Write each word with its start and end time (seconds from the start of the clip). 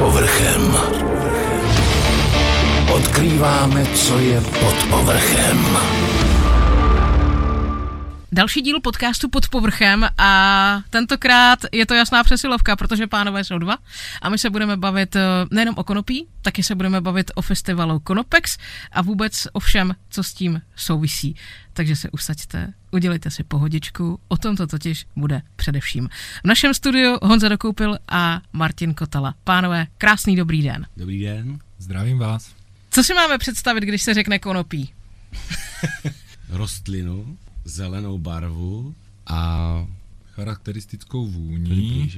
povrchem. 0.00 0.76
Odkrýváme, 2.92 3.86
co 3.94 4.18
je 4.18 4.40
pod 4.40 4.76
povrchem. 4.90 5.58
Další 8.32 8.60
díl 8.60 8.80
podcastu 8.80 9.28
pod 9.28 9.48
povrchem 9.48 10.08
a 10.18 10.82
tentokrát 10.90 11.58
je 11.72 11.86
to 11.86 11.94
jasná 11.94 12.24
přesilovka, 12.24 12.76
protože 12.76 13.06
pánové 13.06 13.44
jsou 13.44 13.58
dva 13.58 13.78
a 14.22 14.28
my 14.28 14.38
se 14.38 14.50
budeme 14.50 14.76
bavit 14.76 15.16
eh, 15.16 15.20
nejenom 15.50 15.74
o 15.78 15.84
konopí, 15.84 16.26
taky 16.42 16.62
se 16.62 16.74
budeme 16.74 17.00
bavit 17.00 17.30
o 17.34 17.42
festivalu 17.42 17.98
Konopex 17.98 18.58
a 18.92 19.02
vůbec 19.02 19.48
o 19.52 19.60
všem, 19.60 19.94
co 20.10 20.22
s 20.22 20.34
tím 20.34 20.62
souvisí. 20.76 21.36
Takže 21.72 21.96
se 21.96 22.10
usaďte, 22.10 22.72
udělejte 22.90 23.30
si 23.30 23.44
pohodičku, 23.44 24.20
o 24.28 24.36
tom 24.36 24.56
to 24.56 24.66
totiž 24.66 25.06
bude 25.16 25.42
především. 25.56 26.08
V 26.44 26.48
našem 26.48 26.74
studiu 26.74 27.18
Honza 27.22 27.48
Dokoupil 27.48 27.98
a 28.08 28.40
Martin 28.52 28.94
Kotala. 28.94 29.34
Pánové, 29.44 29.86
krásný 29.98 30.36
dobrý 30.36 30.62
den. 30.62 30.86
Dobrý 30.96 31.22
den. 31.22 31.58
Zdravím 31.78 32.18
vás. 32.18 32.54
Co 32.90 33.04
si 33.04 33.14
máme 33.14 33.38
představit, 33.38 33.84
když 33.84 34.02
se 34.02 34.14
řekne 34.14 34.38
konopí? 34.38 34.92
Rostlinu, 36.48 37.38
zelenou 37.70 38.18
barvu 38.18 38.94
a 39.26 39.86
charakteristickou 40.32 41.26
vůní. 41.26 42.12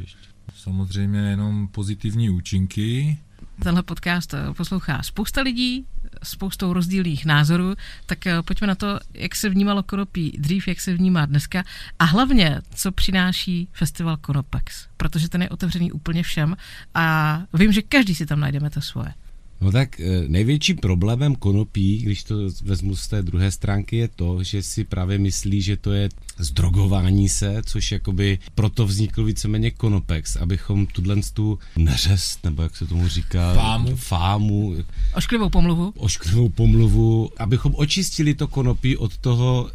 Samozřejmě 0.55 1.19
jenom 1.21 1.69
pozitivní 1.69 2.31
účinky. 2.31 3.19
Tenhle 3.63 3.83
podcast 3.83 4.35
eh, 4.35 4.55
poslouchá 4.57 5.03
spousta 5.03 5.41
lidí, 5.41 5.87
spoustou 6.23 6.73
rozdílných 6.73 7.27
názorů, 7.27 7.75
tak 8.07 8.27
eh, 8.27 8.43
pojďme 8.43 8.67
na 8.67 8.75
to, 8.75 9.01
jak 9.15 9.37
se 9.37 9.49
vnímalo 9.49 9.83
konopí 9.83 10.37
dřív, 10.39 10.69
jak 10.69 10.81
se 10.81 10.95
vnímá 10.95 11.27
dneska 11.27 11.65
a 11.99 12.05
hlavně, 12.05 12.61
co 12.75 12.93
přináší 12.93 13.69
festival 13.73 14.17
Konopex, 14.17 14.89
protože 14.97 15.29
ten 15.29 15.43
je 15.43 15.49
otevřený 15.49 15.93
úplně 15.93 16.23
všem 16.23 16.57
a 16.95 17.39
vím, 17.55 17.73
že 17.73 17.83
každý 17.83 18.15
si 18.15 18.27
tam 18.27 18.41
najdeme 18.41 18.71
to 18.71 18.81
svoje. 18.81 19.15
No 19.63 19.73
tak 19.73 20.01
eh, 20.01 20.29
největší 20.29 20.75
problémem 20.75 21.35
konopí, 21.35 21.99
když 21.99 22.25
to 22.25 22.35
vezmu 22.65 22.97
z 22.97 23.09
té 23.09 23.23
druhé 23.23 23.51
stránky, 23.51 23.97
je 23.97 24.09
to, 24.09 24.43
že 24.43 24.63
si 24.63 24.85
právě 24.85 25.19
myslí, 25.19 25.63
že 25.63 25.77
to 25.77 25.93
je 25.93 26.09
zdrogování 26.39 27.29
se, 27.29 27.63
což 27.67 27.93
jakoby 27.93 28.39
proto 28.55 28.87
vznikl 28.87 29.25
víceméně 29.25 29.71
konopex, 29.71 30.37
abychom 30.37 30.87
tuhle 30.87 31.17
tu 31.33 31.59
neřest, 31.77 32.45
nebo 32.45 32.63
jak 32.63 32.77
se 32.77 32.87
tomu 32.87 33.09
říká, 33.09 33.55
fámu, 33.55 33.97
fámu 33.97 34.77
ošklivou 35.15 35.49
pomluvu, 35.49 35.93
ošklivou 35.97 36.49
pomluvu, 36.49 37.31
abychom 37.37 37.75
očistili 37.77 38.35
to 38.35 38.49
konopí 38.49 38.97
od 38.97 39.17
toho 39.17 39.71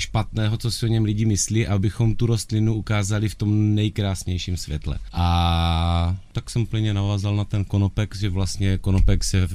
špatného, 0.00 0.58
co 0.58 0.70
si 0.70 0.86
o 0.86 0.88
něm 0.88 1.04
lidi 1.04 1.24
myslí, 1.24 1.66
abychom 1.66 2.14
tu 2.14 2.26
rostlinu 2.26 2.74
ukázali 2.74 3.28
v 3.28 3.34
tom 3.34 3.74
nejkrásnějším 3.74 4.56
světle. 4.56 4.98
A 5.12 6.16
tak 6.32 6.50
jsem 6.50 6.66
plně 6.66 6.94
navázal 6.94 7.36
na 7.36 7.44
ten 7.44 7.64
Konopex, 7.64 8.18
že 8.18 8.28
vlastně 8.28 8.78
Konopex 8.78 9.34
je 9.34 9.48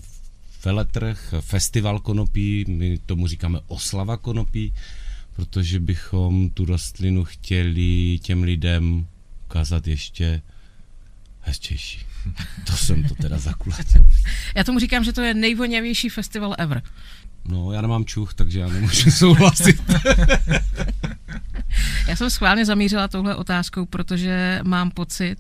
veletrh, 0.66 1.34
festival 1.40 2.00
konopí, 2.00 2.66
my 2.68 2.98
tomu 3.06 3.28
říkáme 3.28 3.60
oslava 3.68 4.18
konopí, 4.18 4.74
protože 5.36 5.80
bychom 5.80 6.50
tu 6.50 6.66
rostlinu 6.66 7.24
chtěli 7.24 8.20
těm 8.22 8.44
lidem 8.44 9.08
ukázat 9.46 9.88
ještě 9.88 10.42
hezčejší. 11.42 12.00
To 12.66 12.74
jsem 12.74 13.04
to 13.04 13.16
teda 13.16 13.38
zakulat. 13.38 13.86
Já 14.56 14.64
tomu 14.64 14.80
říkám, 14.80 15.04
že 15.04 15.14
to 15.14 15.22
je 15.22 15.34
nejvoněvější 15.34 16.10
festival 16.10 16.56
ever. 16.58 16.82
No, 17.48 17.72
já 17.72 17.82
nemám 17.82 18.06
čuch, 18.06 18.34
takže 18.34 18.60
já 18.60 18.68
nemůžu 18.68 19.12
souhlasit. 19.18 19.82
já 22.08 22.16
jsem 22.16 22.30
schválně 22.30 22.66
zamířila 22.66 23.08
touhle 23.08 23.36
otázkou, 23.36 23.86
protože 23.86 24.60
mám 24.64 24.92
pocit, 24.92 25.36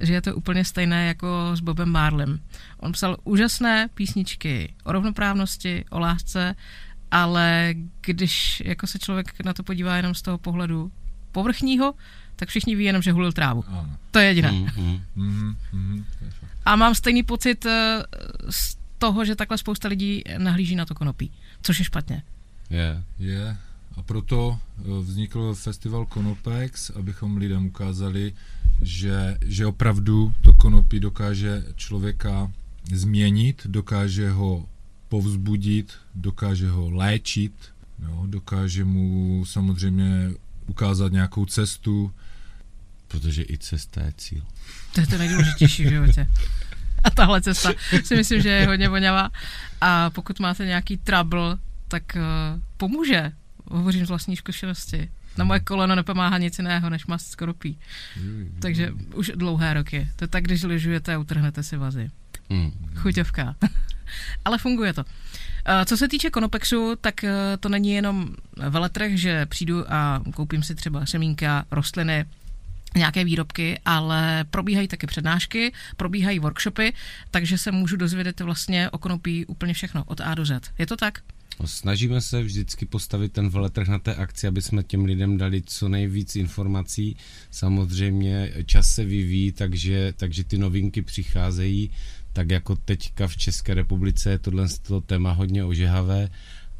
že 0.00 0.12
je 0.12 0.22
to 0.22 0.36
úplně 0.36 0.64
stejné 0.64 1.06
jako 1.06 1.50
s 1.54 1.60
Bobem 1.60 1.88
Marlem. 1.88 2.40
On 2.78 2.92
psal 2.92 3.16
úžasné 3.24 3.88
písničky 3.94 4.74
o 4.84 4.92
rovnoprávnosti, 4.92 5.84
o 5.90 5.98
lásce, 5.98 6.54
ale 7.10 7.74
když 8.00 8.62
jako 8.64 8.86
se 8.86 8.98
člověk 8.98 9.44
na 9.44 9.52
to 9.52 9.62
podívá 9.62 9.96
jenom 9.96 10.14
z 10.14 10.22
toho 10.22 10.38
pohledu 10.38 10.92
povrchního, 11.32 11.94
tak 12.36 12.48
všichni 12.48 12.76
ví 12.76 12.84
jenom, 12.84 13.02
že 13.02 13.12
hulil 13.12 13.32
trávu. 13.32 13.64
Ano. 13.68 13.96
To 14.10 14.18
je 14.18 14.26
jediné. 14.26 14.50
Mm-hmm. 14.50 15.00
Mm-hmm. 15.16 16.04
A 16.64 16.76
mám 16.76 16.94
stejný 16.94 17.22
pocit 17.22 17.66
eh, 17.66 18.02
z 18.50 18.76
toho, 18.98 19.24
že 19.24 19.36
takhle 19.36 19.58
spousta 19.58 19.88
lidí 19.88 20.22
nahlíží 20.38 20.76
na 20.76 20.84
to 20.84 20.94
konopí, 20.94 21.32
což 21.62 21.78
je 21.78 21.84
špatně. 21.84 22.22
Je. 22.70 22.78
Yeah. 22.78 23.04
Je. 23.18 23.32
Yeah. 23.32 23.56
A 23.96 24.02
proto 24.02 24.58
eh, 24.78 24.82
vznikl 25.00 25.54
festival 25.54 26.06
Konopex, 26.06 26.90
abychom 26.90 27.36
lidem 27.36 27.66
ukázali, 27.66 28.32
že, 28.82 29.38
že 29.44 29.66
opravdu 29.66 30.34
to 30.42 30.52
konopí 30.52 31.00
dokáže 31.00 31.64
člověka 31.76 32.52
změnit, 32.92 33.62
dokáže 33.64 34.30
ho 34.30 34.66
povzbudit, 35.08 35.92
dokáže 36.14 36.68
ho 36.68 36.90
léčit, 36.90 37.52
jo, 38.02 38.24
dokáže 38.26 38.84
mu 38.84 39.44
samozřejmě 39.44 40.30
ukázat 40.66 41.12
nějakou 41.12 41.46
cestu. 41.46 42.12
Protože 43.08 43.42
i 43.42 43.58
cesta 43.58 44.00
je 44.02 44.12
cíl. 44.16 44.42
To 44.94 45.00
je 45.00 45.06
to 45.06 45.18
nejdůležitější 45.18 45.84
v 45.84 45.88
životě. 45.88 46.28
A 47.04 47.10
tahle 47.10 47.42
cesta 47.42 47.72
si 48.04 48.16
myslím, 48.16 48.42
že 48.42 48.48
je 48.48 48.66
hodně 48.66 48.88
voňavá. 48.88 49.30
A 49.80 50.10
pokud 50.10 50.40
máte 50.40 50.66
nějaký 50.66 50.96
trouble, 50.96 51.56
tak 51.88 52.02
uh, 52.16 52.60
pomůže. 52.76 53.32
Hovořím 53.66 54.06
z 54.06 54.08
vlastní 54.08 54.36
zkušenosti. 54.36 55.10
Na 55.36 55.44
moje 55.44 55.60
koleno 55.60 55.94
nepomáhá 55.94 56.38
nic 56.38 56.58
jiného, 56.58 56.90
než 56.90 57.06
mast 57.06 57.26
skoropí. 57.26 57.78
Takže 58.58 58.92
už 59.14 59.32
dlouhé 59.34 59.74
roky. 59.74 60.08
To 60.16 60.24
je 60.24 60.28
tak, 60.28 60.44
když 60.44 60.62
lyžujete 60.62 61.14
a 61.14 61.18
utrhnete 61.18 61.62
si 61.62 61.76
vazy. 61.76 62.10
Mm. 62.48 62.72
Chuťovka. 62.96 63.54
Ale 64.44 64.58
funguje 64.58 64.92
to. 64.92 65.04
Eh, 65.66 65.84
co 65.84 65.96
se 65.96 66.08
týče 66.08 66.30
Konopexu, 66.30 66.96
tak 67.00 67.24
eh, 67.24 67.32
to 67.60 67.68
není 67.68 67.92
jenom 67.92 68.28
veletrh, 68.68 69.12
že 69.12 69.46
přijdu 69.46 69.92
a 69.92 70.22
koupím 70.34 70.62
si 70.62 70.74
třeba 70.74 71.06
semínka, 71.06 71.64
rostliny, 71.70 72.24
nějaké 72.96 73.24
výrobky, 73.24 73.78
ale 73.84 74.44
probíhají 74.50 74.88
také 74.88 75.06
přednášky, 75.06 75.72
probíhají 75.96 76.38
workshopy, 76.38 76.92
takže 77.30 77.58
se 77.58 77.72
můžu 77.72 77.96
dozvědět 77.96 78.40
vlastně 78.40 78.90
o 78.90 78.98
konopí 78.98 79.46
úplně 79.46 79.74
všechno, 79.74 80.04
od 80.04 80.20
A 80.20 80.34
do 80.34 80.44
Z. 80.44 80.70
Je 80.78 80.86
to 80.86 80.96
tak? 80.96 81.18
Snažíme 81.64 82.20
se 82.20 82.42
vždycky 82.42 82.86
postavit 82.86 83.32
ten 83.32 83.48
veletrh 83.48 83.88
na 83.88 83.98
té 83.98 84.14
akci, 84.14 84.46
aby 84.46 84.62
jsme 84.62 84.82
těm 84.82 85.04
lidem 85.04 85.38
dali 85.38 85.62
co 85.62 85.88
nejvíc 85.88 86.36
informací. 86.36 87.16
Samozřejmě 87.50 88.52
čas 88.66 88.94
se 88.94 89.04
vyvíjí, 89.04 89.52
takže, 89.52 90.12
takže 90.16 90.44
ty 90.44 90.58
novinky 90.58 91.02
přicházejí, 91.02 91.90
tak 92.32 92.50
jako 92.50 92.76
teďka 92.76 93.28
v 93.28 93.36
České 93.36 93.74
republice 93.74 94.30
je 94.30 94.38
tohle 94.38 94.68
to 94.82 95.00
téma 95.00 95.32
hodně 95.32 95.64
ožehavé 95.64 96.28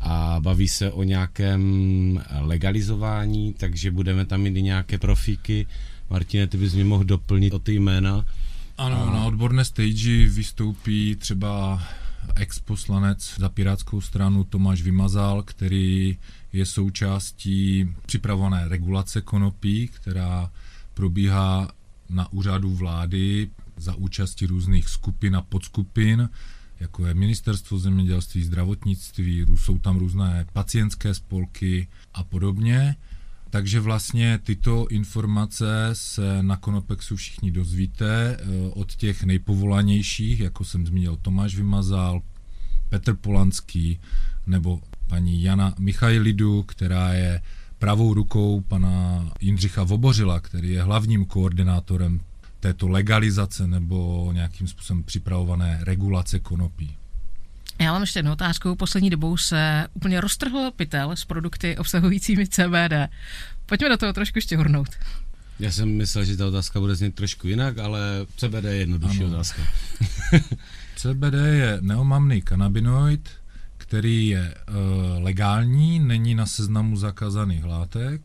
a 0.01 0.37
baví 0.41 0.69
se 0.69 0.93
o 0.93 1.03
nějakém 1.03 2.25
legalizování, 2.41 3.53
takže 3.53 3.91
budeme 3.91 4.27
tam 4.27 4.41
mít 4.41 4.57
i 4.57 4.63
nějaké 4.63 4.99
profíky. 4.99 5.67
Martine, 6.13 6.47
ty 6.47 6.59
bys 6.59 6.75
mi 6.75 6.85
mohl 6.85 7.05
doplnit 7.05 7.55
o 7.55 7.59
ty 7.59 7.73
jména. 7.73 8.25
Ano, 8.79 9.09
a... 9.09 9.13
na 9.13 9.25
odborné 9.25 9.65
stage 9.65 10.29
vystoupí 10.29 11.17
třeba 11.17 11.83
ex-poslanec 12.37 13.35
za 13.39 13.49
pirátskou 13.49 14.01
stranu 14.01 14.45
Tomáš 14.45 14.83
Vymazal, 14.83 15.43
který 15.43 16.19
je 16.53 16.67
součástí 16.67 17.89
připravované 18.07 18.69
regulace 18.69 19.21
konopí, 19.21 19.89
která 19.89 20.51
probíhá 20.95 21.73
na 22.09 22.33
úřadu 22.33 22.75
vlády 22.75 23.51
za 23.77 23.95
účasti 23.95 24.47
různých 24.47 24.89
skupin 24.89 25.37
a 25.37 25.43
podskupin, 25.43 26.29
jako 26.81 27.07
je 27.07 27.15
ministerstvo 27.15 27.79
zemědělství, 27.79 28.45
zdravotnictví, 28.45 29.47
jsou 29.57 29.79
tam 29.79 29.99
různé 29.99 30.47
pacientské 30.53 31.15
spolky 31.15 31.89
a 32.15 32.25
podobně. 32.25 32.97
Takže 33.53 33.81
vlastně 33.81 34.39
tyto 34.43 34.87
informace 34.89 35.91
se 35.93 36.43
na 36.43 36.57
Konopexu 36.57 37.17
všichni 37.17 37.51
dozvíte 37.51 38.37
eh, 38.37 38.45
od 38.75 38.97
těch 38.97 39.25
nejpovolanějších, 39.25 40.41
jako 40.41 40.65
jsem 40.65 40.87
zmínil 40.87 41.17
Tomáš 41.17 41.57
Vymazal, 41.57 42.23
Petr 42.89 43.15
Polanský 43.15 44.01
nebo 44.47 44.81
paní 45.07 45.43
Jana 45.43 45.75
Michailidu, 45.79 46.63
která 46.63 47.13
je 47.13 47.43
pravou 47.79 48.15
rukou 48.15 48.61
pana 48.61 49.31
Jindřicha 49.41 49.83
Vobořila, 49.83 50.41
který 50.41 50.71
je 50.71 50.83
hlavním 50.83 51.25
koordinátorem 51.25 52.21
této 52.61 52.89
legalizace 52.89 53.67
nebo 53.67 54.31
nějakým 54.33 54.67
způsobem 54.67 55.05
připravované 55.05 55.79
regulace 55.83 56.39
konopí. 56.39 56.97
Já 57.81 57.93
mám 57.93 58.03
ještě 58.03 58.19
jednu 58.19 58.33
otázku. 58.33 58.77
Poslední 58.77 59.11
dobou 59.11 59.37
se 59.37 59.87
úplně 59.95 60.21
roztrhl 60.21 60.71
pytel 60.77 61.11
s 61.17 61.25
produkty 61.25 61.77
obsahujícími 61.77 62.49
CBD. 62.49 63.11
Pojďme 63.67 63.89
do 63.89 63.97
toho 63.97 64.13
trošku 64.13 64.41
štěhurnout. 64.41 64.89
Já 65.59 65.73
jsem 65.73 65.97
myslel, 65.97 66.25
že 66.25 66.37
ta 66.37 66.47
otázka 66.47 66.81
bude 66.81 66.95
znít 66.95 67.15
trošku 67.15 67.49
jinak, 67.49 67.79
ale 67.79 68.01
CBD 68.37 68.65
je 68.65 68.77
jednodušší 68.77 69.21
ano. 69.21 69.29
otázka. 69.29 69.63
CBD 70.97 71.35
je 71.35 71.79
neomamný 71.81 72.43
kanabinoid, 72.43 73.29
který 73.79 74.29
je 74.29 74.41
e, 74.41 74.55
legální, 75.19 75.99
není 75.99 76.35
na 76.35 76.47
seznamu 76.47 76.97
zakázaných 76.97 77.65
látek, 77.65 78.23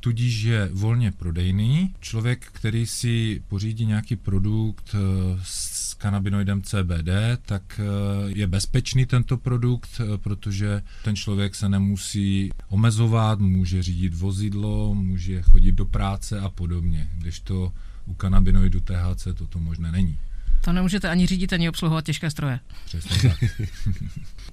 tudíž 0.00 0.42
je 0.42 0.70
volně 0.72 1.12
prodejný. 1.12 1.94
Člověk, 2.00 2.46
který 2.52 2.86
si 2.86 3.42
pořídí 3.48 3.86
nějaký 3.86 4.16
produkt 4.16 4.94
eh, 4.94 4.98
s 5.42 5.94
kanabinoidem 5.94 6.62
CBD, 6.62 7.08
tak 7.46 7.80
eh, 7.80 7.84
je 8.26 8.46
bezpečný 8.46 9.06
tento 9.06 9.36
produkt, 9.36 10.00
eh, 10.00 10.18
protože 10.18 10.82
ten 11.04 11.16
člověk 11.16 11.54
se 11.54 11.68
nemusí 11.68 12.50
omezovat, 12.68 13.40
může 13.40 13.82
řídit 13.82 14.14
vozidlo, 14.14 14.94
může 14.94 15.42
chodit 15.42 15.72
do 15.72 15.84
práce 15.84 16.40
a 16.40 16.48
podobně, 16.48 17.10
když 17.18 17.40
to 17.40 17.72
u 18.06 18.14
kanabinoidu 18.14 18.80
THC 18.80 19.28
toto 19.34 19.58
možné 19.58 19.92
není. 19.92 20.18
To 20.64 20.72
nemůžete 20.72 21.08
ani 21.08 21.26
řídit, 21.26 21.52
ani 21.52 21.68
obsluhovat 21.68 22.04
těžké 22.04 22.30
stroje. 22.30 22.60
Přesně 22.84 23.30
tak. 23.30 23.38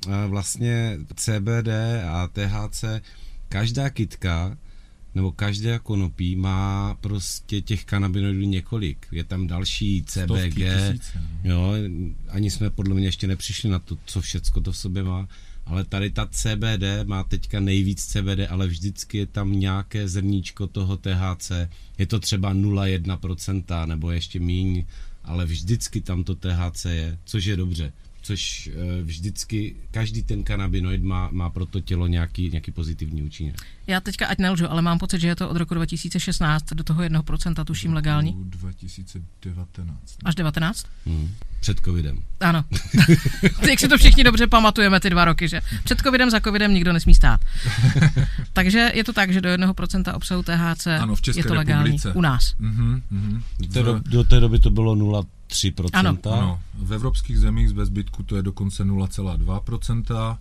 vlastně 0.28 0.98
CBD 1.16 1.70
a 2.10 2.28
THC, 2.28 2.84
každá 3.50 3.90
kytka 3.90 4.58
nebo 5.18 5.32
každé 5.32 5.80
konopí 5.80 6.36
má 6.36 6.96
prostě 7.02 7.62
těch 7.62 7.86
kanabinoidů 7.86 8.42
několik. 8.42 9.08
Je 9.12 9.24
tam 9.24 9.48
další 9.48 10.04
CBG, 10.06 10.54
tisíce, 10.54 11.22
no. 11.44 11.52
jo, 11.52 11.74
ani 12.30 12.52
jsme 12.52 12.70
podle 12.70 12.96
mě 12.96 13.08
ještě 13.08 13.28
nepřišli 13.28 13.70
na 13.70 13.80
to, 13.80 13.98
co 14.06 14.22
všecko 14.22 14.62
to 14.62 14.72
v 14.72 14.78
sobě 14.78 15.04
má, 15.04 15.28
ale 15.66 15.84
tady 15.84 16.10
ta 16.10 16.28
CBD 16.32 16.84
má 17.06 17.24
teďka 17.24 17.60
nejvíc 17.60 18.06
CBD, 18.06 18.40
ale 18.50 18.68
vždycky 18.68 19.18
je 19.18 19.26
tam 19.26 19.60
nějaké 19.60 20.08
zrníčko 20.08 20.68
toho 20.68 20.98
THC. 20.98 21.52
Je 21.98 22.06
to 22.06 22.20
třeba 22.20 22.54
0,1% 22.54 23.88
nebo 23.88 24.12
ještě 24.12 24.40
míň, 24.40 24.86
ale 25.24 25.46
vždycky 25.46 26.02
tam 26.02 26.24
to 26.24 26.36
THC 26.36 26.86
je, 26.86 27.18
což 27.26 27.46
je 27.46 27.58
dobře 27.58 27.94
což 28.28 28.70
eh, 28.74 29.02
vždycky, 29.02 29.76
každý 29.92 30.24
ten 30.24 30.44
kanabinoid 30.44 31.04
má, 31.04 31.30
má 31.32 31.50
pro 31.50 31.66
to 31.66 31.80
tělo 31.80 32.08
nějaký, 32.08 32.50
nějaký 32.50 32.72
pozitivní 32.72 33.24
účinek. 33.24 33.56
Já 33.88 34.00
teďka 34.00 34.28
ať 34.28 34.38
nelžu, 34.38 34.72
ale 34.72 34.82
mám 34.82 35.00
pocit, 35.00 35.22
že 35.22 35.28
je 35.28 35.36
to 35.36 35.50
od 35.50 35.58
roku 35.58 35.74
2016 35.74 36.74
do 36.74 36.84
toho 36.84 37.02
1% 37.02 37.64
tuším 37.64 37.94
legální. 37.94 38.36
2019. 38.38 40.18
Až 40.26 40.36
19? 40.36 40.86
Hmm. 41.06 41.36
Před 41.60 41.80
covidem. 41.80 42.20
Ano. 42.40 42.66
Jak 43.70 43.80
si 43.80 43.88
to 43.88 43.98
všichni 43.98 44.24
dobře 44.24 44.48
pamatujeme, 44.48 45.00
ty 45.00 45.10
dva 45.10 45.26
roky, 45.26 45.48
že 45.48 45.62
před 45.84 46.00
covidem, 46.00 46.30
za 46.30 46.40
covidem 46.40 46.74
nikdo 46.74 46.94
nesmí 46.94 47.16
stát. 47.16 47.42
Takže 48.54 48.92
je 48.94 49.04
to 49.04 49.14
tak, 49.14 49.32
že 49.34 49.42
do 49.42 49.50
1% 49.50 50.16
obsahu 50.16 50.44
THC 50.44 50.88
Ano, 50.88 51.16
v 51.16 51.22
České 51.22 51.40
je 51.40 51.44
to 51.44 51.54
legální 51.54 51.84
republice. 51.84 52.14
u 52.14 52.22
nás. 52.22 52.56
Mhm, 52.60 53.02
mhm. 53.12 53.44
Do 53.60 53.68
té, 53.68 53.84
do, 53.84 54.00
do 54.00 54.24
té 54.24 54.40
doby 54.40 54.60
to 54.60 54.70
bylo 54.70 54.96
0,3%. 55.50 55.90
Ano. 55.94 56.18
Ano, 56.26 56.60
v 56.74 56.94
evropských 56.94 57.40
zemích 57.40 57.74
bez 57.74 57.88
zbytku 57.88 58.24
to 58.24 58.36
je 58.36 58.42
dokonce 58.44 58.86
0,2%. 58.86 60.38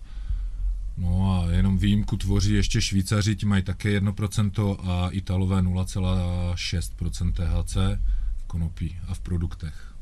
No 0.97 1.41
a 1.47 1.51
jenom 1.51 1.77
výjimku 1.77 2.17
tvoří 2.17 2.53
ještě 2.53 2.81
Švýcaři, 2.81 3.35
ti 3.35 3.45
mají 3.45 3.63
také 3.63 3.99
1% 3.99 4.77
a 4.83 5.09
Italové 5.09 5.61
0,6% 5.61 7.33
THC 7.33 7.75
v 8.37 8.43
konopí 8.47 8.97
a 9.07 9.13
v 9.13 9.19
produktech. 9.19 9.93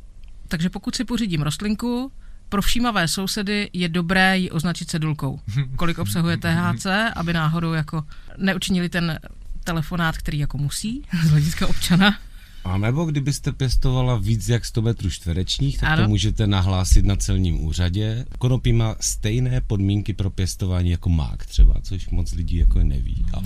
Takže 0.48 0.70
pokud 0.70 0.96
si 0.96 1.06
pořídím 1.06 1.42
rostlinku, 1.42 2.12
pro 2.50 2.62
všímavé 2.62 3.08
sousedy 3.08 3.70
je 3.74 3.90
dobré 3.90 4.38
ji 4.38 4.52
označit 4.52 4.90
cedulkou, 4.90 5.40
kolik 5.76 6.00
obsahuje 6.00 6.38
THC, 6.38 6.86
aby 7.16 7.34
náhodou 7.34 7.74
jako 7.74 8.04
neučinili 8.38 8.90
ten 8.90 9.20
telefonát, 9.64 10.18
který 10.18 10.40
jako 10.40 10.58
musí 10.58 11.02
z 11.24 11.30
hlediska 11.30 11.68
občana. 11.68 12.18
A 12.66 12.78
nebo 12.78 13.06
kdybyste 13.06 13.52
pěstovala 13.52 14.18
víc 14.18 14.50
jak 14.50 14.66
100 14.66 14.82
metrů 14.82 15.10
čtverečních, 15.10 15.78
tak 15.80 15.90
Ano. 15.90 16.04
to 16.04 16.10
můžete 16.10 16.48
nahlásit 16.48 17.06
na 17.06 17.16
celním 17.16 17.64
úřadě. 17.66 18.26
Konopí 18.40 18.74
má 18.74 18.96
stejné 19.00 19.62
podmínky 19.62 20.14
pro 20.14 20.30
pěstování 20.30 20.90
jako 20.90 21.10
mák 21.10 21.46
třeba, 21.46 21.76
což 21.82 22.10
moc 22.10 22.34
lidí 22.34 22.56
jako 22.58 22.80
neví. 22.84 23.26
A 23.34 23.42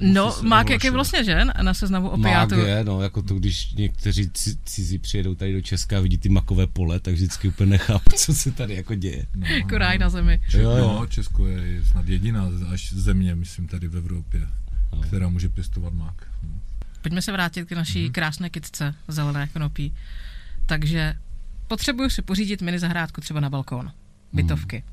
No, 0.00 0.36
mák 0.42 0.70
jak 0.70 0.84
je 0.84 0.90
vlastně, 0.90 1.24
že? 1.24 1.44
Na 1.62 1.74
seznamu 1.74 2.06
mák 2.06 2.18
opiátů. 2.18 2.54
je, 2.54 2.84
no, 2.84 3.00
jako 3.02 3.22
to, 3.22 3.34
když 3.34 3.72
někteří 3.74 4.28
ci- 4.28 4.56
cizí 4.64 4.98
přijedou 4.98 5.34
tady 5.34 5.52
do 5.52 5.60
Česka 5.60 5.98
a 5.98 6.00
vidí 6.00 6.18
ty 6.18 6.28
makové 6.28 6.66
pole, 6.66 7.00
tak 7.00 7.14
vždycky 7.14 7.48
úplně 7.48 7.70
nechápu, 7.70 8.10
co 8.16 8.34
se 8.34 8.50
tady 8.50 8.74
jako 8.74 8.94
děje. 8.94 9.26
No, 9.34 9.46
Jako 9.46 9.78
ráj 9.78 9.98
na 9.98 10.08
zemi. 10.10 10.40
Jo, 10.54 10.70
jo. 10.70 10.96
No, 11.00 11.06
Česko 11.06 11.46
je, 11.46 11.62
je 11.66 11.84
snad 11.84 12.08
jediná 12.08 12.48
až 12.72 12.92
země, 12.92 13.34
myslím, 13.34 13.66
tady 13.68 13.88
v 13.88 13.96
Evropě, 13.96 14.40
No. 14.92 15.00
která 15.00 15.28
může 15.28 15.48
pěstovat 15.48 15.92
mák. 15.92 16.26
No. 16.42 16.60
Pojďme 17.02 17.22
se 17.22 17.32
vrátit 17.32 17.68
k 17.68 17.72
naší 17.72 18.02
Mhm. 18.04 18.12
krásné 18.12 18.50
kytce 18.50 18.94
zelené 19.08 19.48
konopí. 19.48 19.94
Takže 20.66 21.14
potřebuju 21.68 22.10
si 22.10 22.22
pořídit 22.22 22.62
mini 22.62 22.78
zahrádku 22.78 23.20
třeba 23.20 23.40
na 23.40 23.50
balkón. 23.50 23.92
Bytovky. 24.32 24.76
Mhm. 24.86 24.92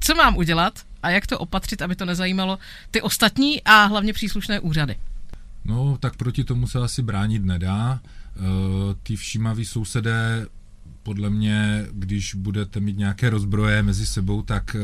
Co 0.00 0.14
mám 0.14 0.36
udělat 0.36 0.80
a 1.02 1.10
jak 1.10 1.26
to 1.26 1.38
opatřit, 1.38 1.82
aby 1.82 1.96
to 1.96 2.04
nezajímalo 2.04 2.58
ty 2.90 3.02
ostatní 3.02 3.62
a 3.64 3.84
hlavně 3.84 4.12
příslušné 4.12 4.60
úřady? 4.60 4.96
No, 5.64 5.96
tak 6.00 6.16
proti 6.16 6.44
tomu 6.44 6.66
se 6.66 6.78
asi 6.78 7.02
bránit 7.02 7.44
nedá. 7.44 8.00
E, 8.36 8.38
ty 9.02 9.16
všímaví 9.16 9.64
sousedé, 9.64 10.46
podle 11.02 11.30
mě, 11.30 11.86
když 11.92 12.34
budete 12.34 12.80
mít 12.80 12.98
nějaké 12.98 13.30
rozbroje 13.30 13.82
mezi 13.82 14.06
sebou, 14.06 14.42
tak 14.42 14.76
e, 14.76 14.80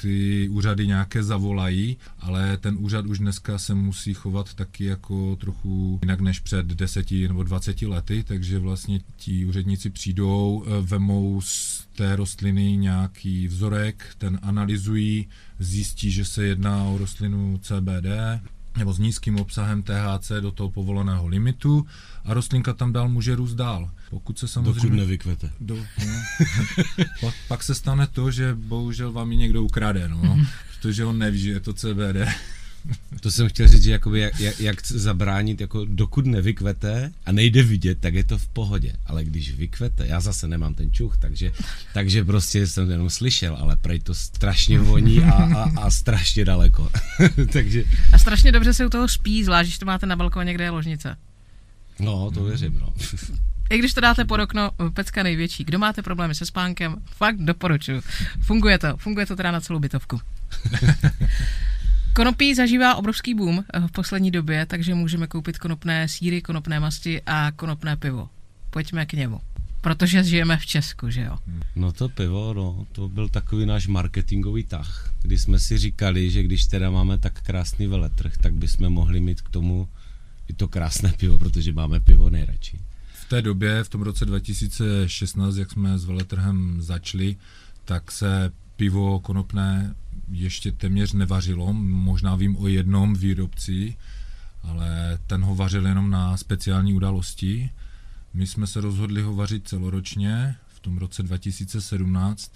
ty 0.00 0.48
úřady 0.48 0.86
nějaké 0.86 1.22
zavolají, 1.22 1.96
ale 2.18 2.56
ten 2.56 2.76
úřad 2.80 3.06
už 3.06 3.18
dneska 3.18 3.58
se 3.58 3.74
musí 3.74 4.14
chovat 4.14 4.54
taky 4.54 4.84
jako 4.84 5.36
trochu 5.36 5.98
jinak 6.02 6.20
než 6.20 6.40
před 6.40 6.66
10 6.66 7.10
nebo 7.10 7.42
20 7.42 7.82
lety, 7.82 8.24
takže 8.26 8.58
vlastně 8.58 9.00
ti 9.16 9.46
úředníci 9.46 9.90
přijdou, 9.90 10.64
e, 10.66 10.82
vemou 10.82 11.40
z 11.40 11.86
té 11.96 12.16
rostliny 12.16 12.76
nějaký 12.76 13.48
vzorek, 13.48 14.04
ten 14.18 14.38
analyzují, 14.42 15.28
zjistí, 15.58 16.10
že 16.10 16.24
se 16.24 16.44
jedná 16.44 16.84
o 16.84 16.98
rostlinu 16.98 17.58
CBD, 17.62 18.06
nebo 18.76 18.92
s 18.92 18.98
nízkým 18.98 19.36
obsahem 19.36 19.82
THC 19.82 20.32
do 20.40 20.50
toho 20.50 20.70
povoleného 20.70 21.26
limitu 21.26 21.86
a 22.24 22.34
rostlinka 22.34 22.72
tam 22.72 22.92
dál 22.92 23.08
může 23.08 23.34
růst 23.34 23.54
dál. 23.54 23.90
Pokud 24.10 24.38
se 24.38 24.46
Dokud 24.46 24.52
samozřejmě... 24.52 24.96
nevykvete. 24.96 25.50
Do, 25.60 25.76
no. 25.76 26.22
pak, 27.20 27.34
pak 27.48 27.62
se 27.62 27.74
stane 27.74 28.06
to, 28.06 28.30
že 28.30 28.54
bohužel 28.54 29.12
vám 29.12 29.32
ji 29.32 29.38
někdo 29.38 29.62
ukrade, 29.62 30.08
no, 30.08 30.38
protože 30.78 31.04
on 31.04 31.18
neví, 31.18 31.40
že 31.40 31.50
je 31.50 31.60
to 31.60 31.72
CBD. 31.72 32.28
To 33.20 33.30
jsem 33.30 33.48
chtěl 33.48 33.68
říct, 33.68 33.82
že 33.82 33.90
jakoby 33.90 34.20
jak, 34.20 34.40
jak, 34.40 34.60
jak 34.60 34.86
zabránit, 34.86 35.60
jako 35.60 35.84
dokud 35.84 36.26
nevykvete 36.26 37.12
a 37.26 37.32
nejde 37.32 37.62
vidět, 37.62 37.98
tak 38.00 38.14
je 38.14 38.24
to 38.24 38.38
v 38.38 38.48
pohodě. 38.48 38.92
Ale 39.06 39.24
když 39.24 39.54
vykvete, 39.54 40.06
já 40.06 40.20
zase 40.20 40.48
nemám 40.48 40.74
ten 40.74 40.92
čuch, 40.92 41.16
takže, 41.16 41.52
takže 41.94 42.24
prostě 42.24 42.66
jsem 42.66 42.90
jenom 42.90 43.10
slyšel, 43.10 43.56
ale 43.60 43.76
prej 43.76 44.00
to 44.00 44.14
strašně 44.14 44.78
voní 44.78 45.24
a, 45.24 45.32
a, 45.32 45.80
a 45.80 45.90
strašně 45.90 46.44
daleko. 46.44 46.90
takže, 47.52 47.84
A 48.12 48.18
strašně 48.18 48.52
dobře 48.52 48.74
se 48.74 48.86
u 48.86 48.90
toho 48.90 49.08
spí, 49.08 49.44
zvlášť, 49.44 49.68
když 49.68 49.78
to 49.78 49.86
máte 49.86 50.06
na 50.06 50.16
balkóně, 50.16 50.54
kde 50.54 50.64
je 50.64 50.70
ložnice. 50.70 51.16
no, 51.98 52.30
to 52.30 52.44
věřím, 52.44 52.78
no. 52.80 52.92
I 53.70 53.78
když 53.78 53.94
to 53.94 54.00
dáte 54.00 54.24
pod 54.24 54.40
okno, 54.40 54.70
pecka 54.94 55.22
největší. 55.22 55.64
Kdo 55.64 55.78
máte 55.78 56.02
problémy 56.02 56.34
se 56.34 56.46
spánkem, 56.46 56.96
fakt 57.04 57.36
doporučuju. 57.38 58.02
Funguje 58.40 58.78
to, 58.78 58.96
funguje 58.96 59.26
to 59.26 59.36
teda 59.36 59.50
na 59.50 59.60
celou 59.60 59.78
bytovku. 59.78 60.20
Konopí 62.16 62.54
zažívá 62.54 62.94
obrovský 62.94 63.34
boom 63.34 63.58
eh, 63.58 63.80
v 63.80 63.92
poslední 63.92 64.30
době, 64.30 64.66
takže 64.66 64.94
můžeme 64.94 65.26
koupit 65.26 65.58
konopné 65.58 66.08
síry, 66.08 66.42
konopné 66.42 66.80
masti 66.80 67.22
a 67.26 67.52
konopné 67.56 67.96
pivo. 67.96 68.28
Pojďme 68.70 69.06
k 69.06 69.12
němu. 69.12 69.40
Protože 69.80 70.24
žijeme 70.24 70.56
v 70.56 70.66
Česku, 70.66 71.10
že 71.10 71.20
jo? 71.20 71.38
No 71.76 71.92
to 71.92 72.08
pivo, 72.08 72.54
no, 72.54 72.86
to 72.92 73.08
byl 73.08 73.28
takový 73.28 73.66
náš 73.66 73.86
marketingový 73.86 74.64
tah, 74.64 75.12
kdy 75.22 75.38
jsme 75.38 75.58
si 75.58 75.78
říkali, 75.78 76.30
že 76.30 76.42
když 76.42 76.66
teda 76.66 76.90
máme 76.90 77.18
tak 77.18 77.42
krásný 77.42 77.86
veletrh, 77.86 78.36
tak 78.36 78.54
bychom 78.54 78.90
mohli 78.90 79.20
mít 79.20 79.40
k 79.40 79.48
tomu 79.48 79.88
i 80.48 80.52
to 80.52 80.68
krásné 80.68 81.12
pivo, 81.16 81.38
protože 81.38 81.72
máme 81.72 82.00
pivo 82.00 82.30
nejradši. 82.30 82.78
V 83.14 83.28
té 83.28 83.42
době, 83.42 83.84
v 83.84 83.88
tom 83.88 84.02
roce 84.02 84.24
2016, 84.24 85.56
jak 85.56 85.70
jsme 85.70 85.98
s 85.98 86.04
veletrhem 86.04 86.82
začali, 86.82 87.36
tak 87.84 88.12
se 88.12 88.52
pivo 88.76 89.20
konopné 89.20 89.94
ještě 90.30 90.72
téměř 90.72 91.12
nevařilo. 91.12 91.72
Možná 91.72 92.36
vím 92.36 92.56
o 92.56 92.68
jednom 92.68 93.14
výrobci, 93.14 93.96
ale 94.62 95.18
ten 95.26 95.44
ho 95.44 95.54
vařil 95.54 95.86
jenom 95.86 96.10
na 96.10 96.36
speciální 96.36 96.94
události. 96.94 97.70
My 98.34 98.46
jsme 98.46 98.66
se 98.66 98.80
rozhodli 98.80 99.22
ho 99.22 99.34
vařit 99.34 99.68
celoročně 99.68 100.56
v 100.68 100.80
tom 100.80 100.98
roce 100.98 101.22
2017 101.22 102.52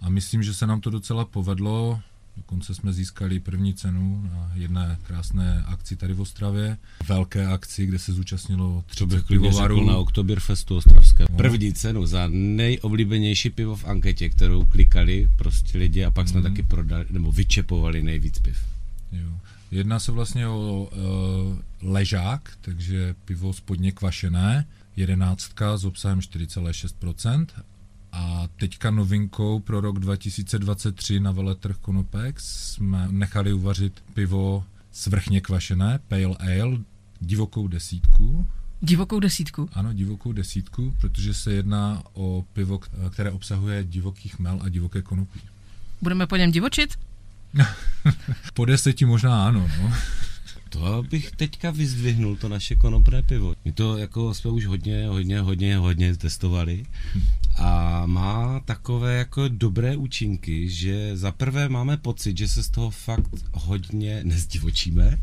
a 0.00 0.08
myslím, 0.08 0.42
že 0.42 0.54
se 0.54 0.66
nám 0.66 0.80
to 0.80 0.90
docela 0.90 1.24
povedlo. 1.24 2.00
Dokonce 2.36 2.74
jsme 2.74 2.92
získali 2.92 3.40
první 3.40 3.74
cenu 3.74 4.28
na 4.32 4.50
jedné 4.54 4.98
krásné 5.02 5.64
akci 5.66 5.96
tady 5.96 6.14
v 6.14 6.20
Ostravě. 6.20 6.76
Velké 7.08 7.46
akci, 7.46 7.86
kde 7.86 7.98
se 7.98 8.12
zúčastnilo 8.12 8.84
To 8.98 9.06
bych 9.06 9.14
30 9.18 9.26
klidně 9.26 9.48
řekl 9.48 9.50
pivovarů. 9.52 9.86
na 9.86 9.96
Oktoberfestu 9.96 10.76
Ostravské. 10.76 11.24
No. 11.30 11.36
První 11.36 11.72
cenu 11.72 12.06
za 12.06 12.28
nejoblíbenější 12.30 13.50
pivo 13.50 13.76
v 13.76 13.84
anketě, 13.84 14.28
kterou 14.30 14.64
klikali 14.64 15.28
prostě 15.36 15.78
lidi 15.78 16.04
a 16.04 16.10
pak 16.10 16.28
jsme 16.28 16.40
Mhm. 16.40 16.50
taky 16.50 16.62
prodali, 16.62 17.06
nebo 17.10 17.32
vyčepovali 17.32 18.02
nejvíc 18.02 18.38
piv. 18.38 18.58
Jo. 19.12 19.28
Jedná 19.70 19.98
se 19.98 20.12
vlastně 20.12 20.48
o 20.48 20.88
uh, 20.92 21.58
ležák, 21.92 22.52
takže 22.60 23.14
pivo 23.24 23.52
spodně 23.52 23.92
kvašené, 23.92 24.66
jedenáctka 24.96 25.76
s 25.76 25.84
obsahem 25.84 26.20
4,6%. 26.20 27.46
A 28.16 28.48
teďka 28.56 28.90
novinkou 28.90 29.60
pro 29.60 29.80
rok 29.80 29.98
2023 29.98 31.20
na 31.20 31.32
veletrh 31.32 31.76
Konopex 31.76 32.44
jsme 32.72 33.08
nechali 33.10 33.52
uvařit 33.52 34.02
pivo 34.14 34.64
svrchně 34.92 35.40
kvašené, 35.40 35.98
pale 36.08 36.36
ale, 36.38 36.78
divokou 37.20 37.68
desítku. 37.68 38.46
Divokou 38.82 39.20
desítku? 39.20 39.68
Ano, 39.72 39.92
divokou 39.92 40.32
desítku, 40.32 40.94
protože 41.00 41.34
se 41.34 41.52
jedná 41.52 42.02
o 42.12 42.44
pivo, 42.52 42.80
které 43.10 43.30
obsahuje 43.30 43.84
divoký 43.84 44.28
chmel 44.28 44.60
a 44.62 44.68
divoké 44.68 45.02
konopí. 45.02 45.40
Budeme 46.02 46.26
po 46.26 46.36
něm 46.36 46.52
divočit? 46.52 46.98
po 48.54 48.64
deseti 48.64 49.04
možná 49.04 49.46
ano, 49.46 49.70
no. 49.82 49.92
To 50.74 51.02
bych 51.10 51.30
teďka 51.30 51.70
vyzdvihnul, 51.70 52.36
to 52.36 52.48
naše 52.48 52.74
konopné 52.74 53.22
pivo. 53.22 53.54
My 53.64 53.72
to 53.72 53.96
jako 53.96 54.34
jsme 54.34 54.50
už 54.50 54.66
hodně, 54.66 55.08
hodně, 55.08 55.40
hodně, 55.40 55.76
hodně 55.76 56.16
testovali 56.16 56.84
a 57.56 58.02
má 58.06 58.60
takové 58.60 59.14
jako 59.14 59.48
dobré 59.48 59.96
účinky, 59.96 60.70
že 60.70 61.16
za 61.16 61.32
prvé 61.32 61.68
máme 61.68 61.96
pocit, 61.96 62.38
že 62.38 62.48
se 62.48 62.62
z 62.62 62.68
toho 62.68 62.90
fakt 62.90 63.30
hodně 63.52 64.20
nezdivočíme 64.24 65.18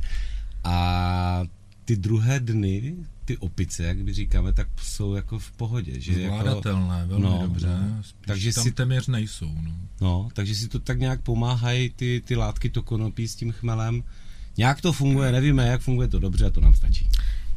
a 0.63 1.43
ty 1.86 1.96
druhé 1.96 2.39
dny, 2.39 2.96
ty 3.25 3.38
opice, 3.38 3.84
jak 3.84 3.98
by 3.98 4.13
říkáme, 4.13 4.53
tak 4.53 4.67
jsou 4.81 5.13
jako 5.13 5.39
v 5.39 5.51
pohodě. 5.51 6.00
Že 6.00 6.13
Zvládatelné, 6.13 6.96
jako, 6.96 7.10
velmi 7.10 7.25
no, 7.25 7.39
dobře. 7.41 7.67
No, 7.67 8.01
takže 8.25 8.53
tam 8.53 8.63
si 8.63 8.72
téměř 8.72 9.08
nejsou. 9.08 9.51
No. 9.63 9.75
no, 10.01 10.29
takže 10.34 10.55
si 10.55 10.67
to 10.67 10.79
tak 10.79 11.00
nějak 11.00 11.22
pomáhají 11.22 11.89
ty, 11.89 12.22
ty 12.25 12.36
látky, 12.36 12.70
to 12.70 12.84
konopí 12.84 13.27
s 13.27 13.36
tím 13.36 13.51
chmelem. 13.51 14.03
Nějak 14.58 14.81
to 14.81 14.93
funguje, 14.93 15.31
nevíme, 15.31 15.67
jak 15.67 15.81
funguje 15.81 16.08
to 16.08 16.20
dobře 16.20 16.46
a 16.46 16.50
to 16.50 16.62
nám 16.62 16.74
stačí. 16.74 17.10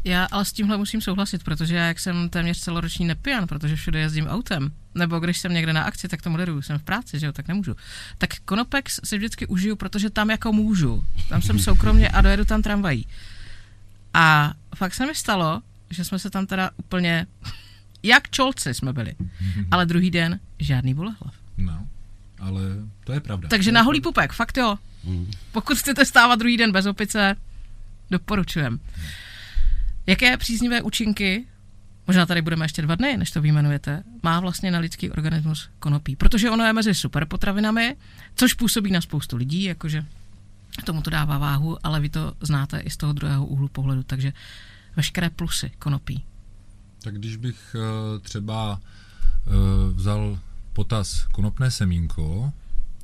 Já 0.04 0.24
ale 0.24 0.44
s 0.44 0.52
tímhle 0.52 0.76
musím 0.76 1.00
souhlasit, 1.00 1.44
protože 1.44 1.76
já, 1.76 1.84
jak 1.84 2.00
jsem 2.00 2.28
téměř 2.28 2.58
celoroční 2.58 3.06
nepijan, 3.06 3.46
protože 3.46 3.76
všude 3.76 4.00
jezdím 4.00 4.26
autem, 4.26 4.72
nebo 4.94 5.20
když 5.20 5.38
jsem 5.38 5.52
někde 5.52 5.72
na 5.72 5.82
akci, 5.82 6.08
tak 6.08 6.22
to 6.22 6.30
moderuju, 6.30 6.62
jsem 6.62 6.78
v 6.78 6.82
práci, 6.82 7.18
že 7.18 7.26
jo, 7.26 7.32
tak 7.32 7.48
nemůžu. 7.48 7.76
Tak 8.18 8.30
Konopex 8.44 9.00
si 9.04 9.18
vždycky 9.18 9.46
užiju, 9.46 9.76
protože 9.76 10.10
tam 10.10 10.30
jako 10.30 10.52
můžu. 10.52 11.04
Tam 11.28 11.42
jsem 11.42 11.58
soukromně 11.58 12.08
a 12.08 12.20
dojedu 12.20 12.44
tam 12.44 12.62
tramvají. 12.62 13.06
A 14.14 14.54
fakt 14.76 14.94
se 14.94 15.06
mi 15.06 15.14
stalo, 15.14 15.62
že 15.90 16.04
jsme 16.04 16.18
se 16.18 16.30
tam 16.30 16.46
teda 16.46 16.70
úplně, 16.76 17.26
jak 18.02 18.30
čolci 18.30 18.74
jsme 18.74 18.92
byli, 18.92 19.14
ale 19.70 19.86
druhý 19.86 20.10
den 20.10 20.40
žádný 20.58 20.94
bolehlav. 20.94 21.34
No, 21.56 21.86
ale 22.38 22.60
to 23.04 23.12
je 23.12 23.20
pravda. 23.20 23.48
Takže 23.48 23.72
na 23.72 23.82
holý 23.82 24.00
pupek, 24.00 24.32
fakt 24.32 24.56
jo. 24.56 24.76
Pokud 25.52 25.78
chcete 25.78 26.04
stávat 26.04 26.38
druhý 26.38 26.56
den 26.56 26.72
bez 26.72 26.86
opice, 26.86 27.36
doporučujem. 28.10 28.80
Jaké 30.06 30.36
příznivé 30.36 30.82
účinky, 30.82 31.46
možná 32.06 32.26
tady 32.26 32.42
budeme 32.42 32.64
ještě 32.64 32.82
dva 32.82 32.94
dny, 32.94 33.16
než 33.16 33.30
to 33.30 33.42
vyjmenujete, 33.42 34.02
má 34.22 34.40
vlastně 34.40 34.70
na 34.70 34.78
lidský 34.78 35.10
organismus 35.10 35.70
konopí? 35.78 36.16
Protože 36.16 36.50
ono 36.50 36.64
je 36.64 36.72
mezi 36.72 36.94
superpotravinami, 36.94 37.96
což 38.34 38.54
působí 38.54 38.90
na 38.90 39.00
spoustu 39.00 39.36
lidí, 39.36 39.62
jakože 39.62 40.04
tomu 40.84 41.02
to 41.02 41.10
dává 41.10 41.38
váhu, 41.38 41.78
ale 41.82 42.00
vy 42.00 42.08
to 42.08 42.32
znáte 42.40 42.78
i 42.78 42.90
z 42.90 42.96
toho 42.96 43.12
druhého 43.12 43.46
úhlu 43.46 43.68
pohledu, 43.68 44.02
takže 44.02 44.32
veškeré 44.96 45.30
plusy 45.30 45.70
konopí. 45.78 46.24
Tak 47.02 47.14
když 47.14 47.36
bych 47.36 47.76
uh, 47.78 48.22
třeba 48.22 48.72
uh, 49.46 49.96
vzal 49.96 50.38
potaz 50.72 51.26
konopné 51.32 51.70
semínko, 51.70 52.52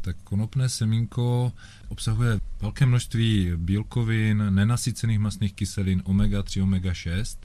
tak 0.00 0.16
konopné 0.24 0.68
semínko 0.68 1.52
obsahuje 1.88 2.40
velké 2.60 2.86
množství 2.86 3.52
bílkovin, 3.56 4.46
nenasycených 4.50 5.18
masných 5.18 5.52
kyselin, 5.52 6.02
omega-3, 6.04 6.62
omega-6 6.62 7.36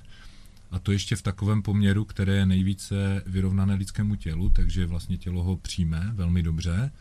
a 0.71 0.79
to 0.79 0.91
ještě 0.91 1.15
v 1.15 1.21
takovém 1.21 1.61
poměru, 1.61 2.05
které 2.05 2.35
je 2.35 2.45
nejvíce 2.45 3.23
vyrovnané 3.25 3.73
lidskému 3.73 4.15
tělu, 4.15 4.49
takže 4.49 4.85
vlastně 4.85 5.17
tělo 5.17 5.43
ho 5.43 5.57
přijme 5.57 6.11
velmi 6.13 6.43
dobře. 6.43 6.91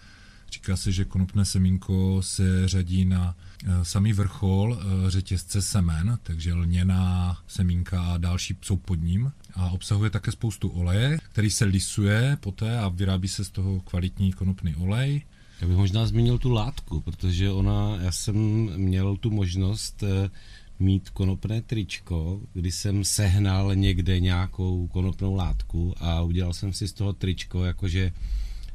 Říká 0.53 0.77
se, 0.77 0.93
že 0.93 1.05
konopné 1.05 1.45
semínko 1.45 2.23
se 2.23 2.69
řadí 2.69 3.05
na 3.05 3.37
e, 3.65 3.85
samý 3.85 4.13
vrchol 4.13 4.79
e, 4.79 5.11
řetězce 5.11 5.63
semen, 5.63 6.19
takže 6.23 6.55
lněná 6.55 7.39
semínka 7.47 8.03
a 8.03 8.17
další 8.17 8.57
jsou 8.63 8.77
pod 8.77 8.95
ním 8.95 9.33
a 9.55 9.71
obsahuje 9.71 10.11
také 10.11 10.33
spoustu 10.33 10.69
oleje, 10.69 11.19
který 11.33 11.51
se 11.51 11.65
lisuje 11.65 12.39
poté 12.41 12.79
a 12.79 12.89
vyrábí 12.89 13.29
se 13.29 13.45
z 13.45 13.51
toho 13.51 13.81
kvalitní 13.81 14.33
konopný 14.33 14.75
olej. 14.75 15.23
Já 15.65 15.69
bych 15.69 15.77
možná 15.77 16.07
zmínil 16.07 16.39
tu 16.39 16.51
látku, 16.51 17.01
protože 17.01 17.51
ona, 17.51 17.99
já 18.01 18.13
jsem 18.13 18.37
měl 18.77 19.17
tu 19.17 19.31
možnost 19.31 20.03
e, 20.03 20.31
mít 20.79 21.11
konopné 21.11 21.63
tričko, 21.63 22.41
kdy 22.53 22.73
jsem 22.73 23.05
sehnal 23.05 23.75
někde 23.75 24.21
nějakou 24.21 24.87
konopnou 24.87 25.35
látku 25.35 25.95
a 25.99 26.23
udělal 26.23 26.53
jsem 26.53 26.73
si 26.73 26.89
z 26.89 26.93
toho 26.93 27.13
tričko, 27.13 27.65
jakože 27.65 28.13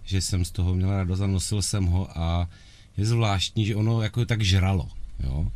že 0.04 0.22
jsem 0.22 0.46
z 0.46 0.52
toho 0.52 0.76
měl 0.76 0.90
radost 0.90 1.22
a 1.22 1.28
nosil 1.28 1.62
jsem 1.62 1.86
ho 1.86 2.18
a 2.18 2.50
je 2.98 3.06
zvláštní, 3.06 3.66
že 3.66 3.76
ono 3.76 4.02
jako 4.02 4.26
tak 4.26 4.42
žralo, 4.42 4.90
jo. 5.24 5.52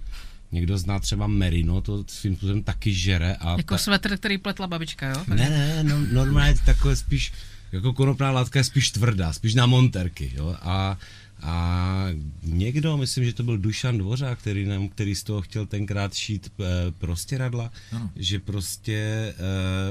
Někdo 0.52 0.78
zná 0.78 1.00
třeba 1.00 1.28
merino, 1.28 1.82
to 1.82 2.04
svým 2.08 2.36
způsobem 2.36 2.64
taky 2.64 2.94
žere. 2.94 3.36
A 3.36 3.58
jako 3.58 3.74
ta... 3.74 3.78
svetr, 3.78 4.18
který 4.18 4.38
pletla 4.38 4.68
babička, 4.68 5.10
jo? 5.10 5.24
Ne, 5.28 5.50
ne, 5.50 5.84
no, 5.84 6.00
normálně 6.12 6.56
takové 6.66 6.96
spíš, 6.96 7.34
jako 7.72 7.94
konopná 7.94 8.32
látka 8.32 8.60
je 8.60 8.64
spíš 8.64 8.92
tvrdá, 8.92 9.34
spíš 9.34 9.54
na 9.54 9.66
monterky, 9.66 10.32
jo. 10.36 10.56
A, 10.62 10.98
a 11.44 12.08
někdo, 12.44 12.98
myslím, 12.98 13.26
že 13.26 13.34
to 13.34 13.44
byl 13.44 13.58
Dušan 13.58 13.98
Dvořák, 13.98 14.40
který, 14.40 14.66
nám, 14.66 14.90
který 14.90 15.16
z 15.16 15.24
toho 15.24 15.42
chtěl 15.42 15.66
tenkrát 15.66 16.14
šít 16.14 16.52
e, 16.60 16.92
prostě 16.92 17.38
radla, 17.38 17.72
ano. 17.92 18.10
že 18.16 18.40
prostě 18.40 18.94
e, 18.94 19.34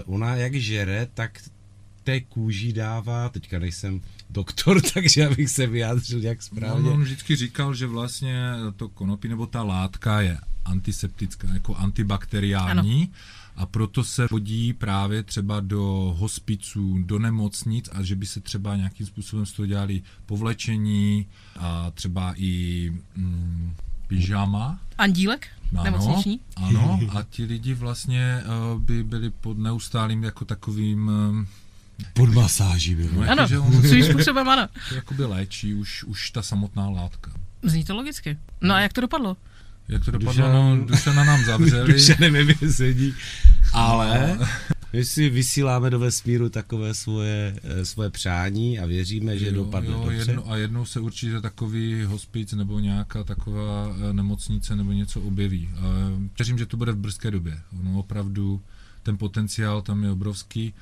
ona 0.04 0.36
jak 0.36 0.54
žere, 0.54 1.08
tak 1.14 1.42
té 2.04 2.20
kůži 2.20 2.72
dává, 2.72 3.28
teďka 3.28 3.58
nejsem 3.58 4.00
doktor, 4.30 4.82
takže 4.94 5.26
abych 5.26 5.48
se 5.48 5.66
vyjádřil 5.66 6.22
jak 6.22 6.42
správně. 6.42 6.82
No, 6.82 6.92
on 6.92 7.02
vždycky 7.02 7.36
říkal, 7.36 7.74
že 7.74 7.86
vlastně 7.86 8.52
to 8.76 8.88
konopí 8.88 9.28
nebo 9.28 9.46
ta 9.46 9.62
látka 9.62 10.20
je 10.20 10.38
antiseptická, 10.64 11.48
jako 11.48 11.74
antibakteriální. 11.74 13.02
Ano. 13.02 13.12
A 13.56 13.66
proto 13.66 14.04
se 14.04 14.26
vodí 14.30 14.72
právě 14.72 15.22
třeba 15.22 15.60
do 15.60 16.14
hospiců, 16.18 16.98
do 16.98 17.18
nemocnic 17.18 17.88
a 17.92 18.02
že 18.02 18.16
by 18.16 18.26
se 18.26 18.40
třeba 18.40 18.76
nějakým 18.76 19.06
způsobem 19.06 19.46
z 19.46 19.52
toho 19.52 19.66
dělali 19.66 20.02
povlečení 20.26 21.26
a 21.58 21.90
třeba 21.90 22.34
i 22.36 22.92
mm, 23.16 23.74
pyžama. 24.06 24.80
Andílek? 24.98 25.48
Ano, 25.72 25.84
nemocniční? 25.84 26.40
Ano, 26.56 27.00
a 27.08 27.22
ti 27.22 27.44
lidi 27.44 27.74
vlastně 27.74 28.42
uh, 28.74 28.80
by 28.80 29.04
byli 29.04 29.30
pod 29.30 29.58
neustálým 29.58 30.24
jako 30.24 30.44
takovým 30.44 31.08
uh, 31.08 31.46
pod 32.12 32.28
masáží 32.34 32.94
by 32.94 33.04
bylo. 33.04 33.30
Ano, 33.30 33.48
svým 33.80 34.04
způsobem 34.04 34.48
ano. 34.48 34.68
Jakoby 34.94 35.24
léčí 35.24 35.74
už, 35.74 36.04
už 36.04 36.30
ta 36.30 36.42
samotná 36.42 36.88
látka. 36.88 37.30
Zní 37.62 37.84
to 37.84 37.94
logicky. 37.94 38.38
No 38.60 38.74
a 38.74 38.80
jak 38.80 38.92
to 38.92 39.00
dopadlo? 39.00 39.36
Jak 39.92 40.04
to 40.04 40.10
dopadlo? 40.10 40.32
Dušan, 40.32 40.52
no, 40.52 40.84
Dušana 40.86 41.24
nám 41.24 41.44
zavřeli. 41.44 41.92
Dušan 41.92 42.32
mi 42.32 42.54
sedí. 42.72 43.14
Ale 43.72 44.38
my 44.92 45.04
si 45.04 45.30
vysíláme 45.30 45.90
do 45.90 45.98
vesmíru 45.98 46.48
takové 46.48 46.94
svoje, 46.94 47.60
eh, 47.62 47.84
svoje 47.84 48.10
přání 48.10 48.78
a 48.78 48.86
věříme, 48.86 49.38
že 49.38 49.46
jo, 49.46 49.52
dopadne 49.52 49.90
jo, 49.90 50.00
dobře. 50.04 50.30
Jedno, 50.30 50.50
a 50.50 50.56
jednou 50.56 50.84
se 50.84 51.00
určitě 51.00 51.40
takový 51.40 52.04
hospic 52.04 52.52
nebo 52.52 52.78
nějaká 52.78 53.24
taková 53.24 53.96
eh, 53.96 54.12
nemocnice 54.12 54.76
nebo 54.76 54.92
něco 54.92 55.20
objeví. 55.20 55.70
A 55.76 55.80
věřím, 56.38 56.58
že 56.58 56.66
to 56.66 56.76
bude 56.76 56.92
v 56.92 56.96
brzké 56.96 57.30
době. 57.30 57.58
Ono 57.80 57.98
opravdu, 57.98 58.60
ten 59.02 59.18
potenciál 59.18 59.82
tam 59.82 60.04
je 60.04 60.10
obrovský. 60.10 60.74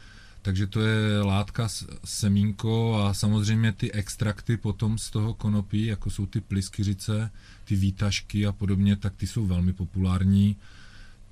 Takže 0.42 0.66
to 0.66 0.80
je 0.80 1.22
látka 1.22 1.68
semínko 2.04 2.94
a 2.94 3.14
samozřejmě 3.14 3.72
ty 3.72 3.92
extrakty 3.92 4.56
potom 4.56 4.98
z 4.98 5.10
toho 5.10 5.34
konopí, 5.34 5.86
jako 5.86 6.10
jsou 6.10 6.26
ty 6.26 6.40
pliskyřice, 6.40 7.30
ty 7.64 7.76
výtažky 7.76 8.46
a 8.46 8.52
podobně, 8.52 8.96
tak 8.96 9.16
ty 9.16 9.26
jsou 9.26 9.46
velmi 9.46 9.72
populární. 9.72 10.56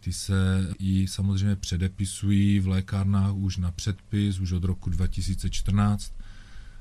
Ty 0.00 0.12
se 0.12 0.68
i 0.78 1.06
samozřejmě 1.08 1.56
předepisují 1.56 2.60
v 2.60 2.68
lékárnách 2.68 3.34
už 3.34 3.56
na 3.56 3.70
předpis, 3.70 4.40
už 4.40 4.52
od 4.52 4.64
roku 4.64 4.90
2014. 4.90 6.12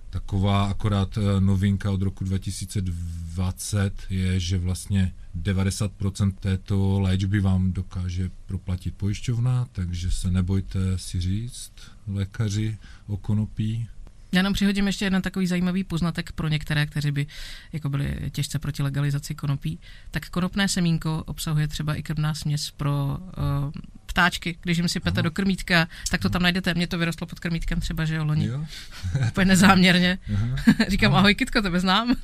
Taková 0.09 0.65
akorát 0.65 1.17
eh, 1.17 1.41
novinka 1.41 1.91
od 1.91 2.01
roku 2.01 2.23
2020 2.23 3.93
je, 4.09 4.39
že 4.39 4.57
vlastně 4.57 5.13
90% 5.41 6.33
této 6.39 6.99
léčby 6.99 7.39
vám 7.39 7.73
dokáže 7.73 8.29
proplatit 8.45 8.95
pojišťovna, 8.95 9.67
takže 9.71 10.11
se 10.11 10.31
nebojte 10.31 10.79
si 10.97 11.21
říct 11.21 11.71
lékaři 12.07 12.77
o 13.07 13.17
konopí. 13.17 13.87
Já 14.31 14.41
nám 14.41 14.53
přihodím 14.53 14.87
ještě 14.87 15.05
jeden 15.05 15.21
takový 15.21 15.47
zajímavý 15.47 15.83
poznatek 15.83 16.31
pro 16.31 16.47
některé, 16.47 16.85
kteří 16.85 17.11
by 17.11 17.27
jako 17.73 17.89
byli 17.89 18.31
těžce 18.31 18.59
proti 18.59 18.83
legalizaci 18.83 19.35
konopí. 19.35 19.79
Tak 20.11 20.29
konopné 20.29 20.67
semínko 20.67 21.23
obsahuje 21.25 21.67
třeba 21.67 21.95
i 21.95 22.03
krmná 22.03 22.33
směs 22.33 22.71
pro 22.71 23.17
uh, 23.17 23.71
ptáčky. 24.17 24.57
Když 24.63 24.77
jim 24.77 24.89
si 24.89 25.00
pete 25.00 25.21
do 25.21 25.31
krmítka, 25.31 25.88
tak 26.09 26.21
to 26.21 26.29
tam 26.29 26.41
najdete. 26.41 26.74
Mně 26.74 26.88
to 26.88 26.97
vyrostlo 26.97 27.27
pod 27.27 27.39
krmítkem 27.39 27.79
třeba, 27.79 28.05
že 28.05 28.15
jo, 28.15 28.25
loni. 28.25 28.45
Jo. 28.45 28.65
Úplně 29.27 29.45
nezáměrně. 29.45 30.17
Říkám, 30.88 31.15
ahoj 31.15 31.36
Kitko, 31.36 31.62
tebe 31.62 31.79
znám. 31.79 32.15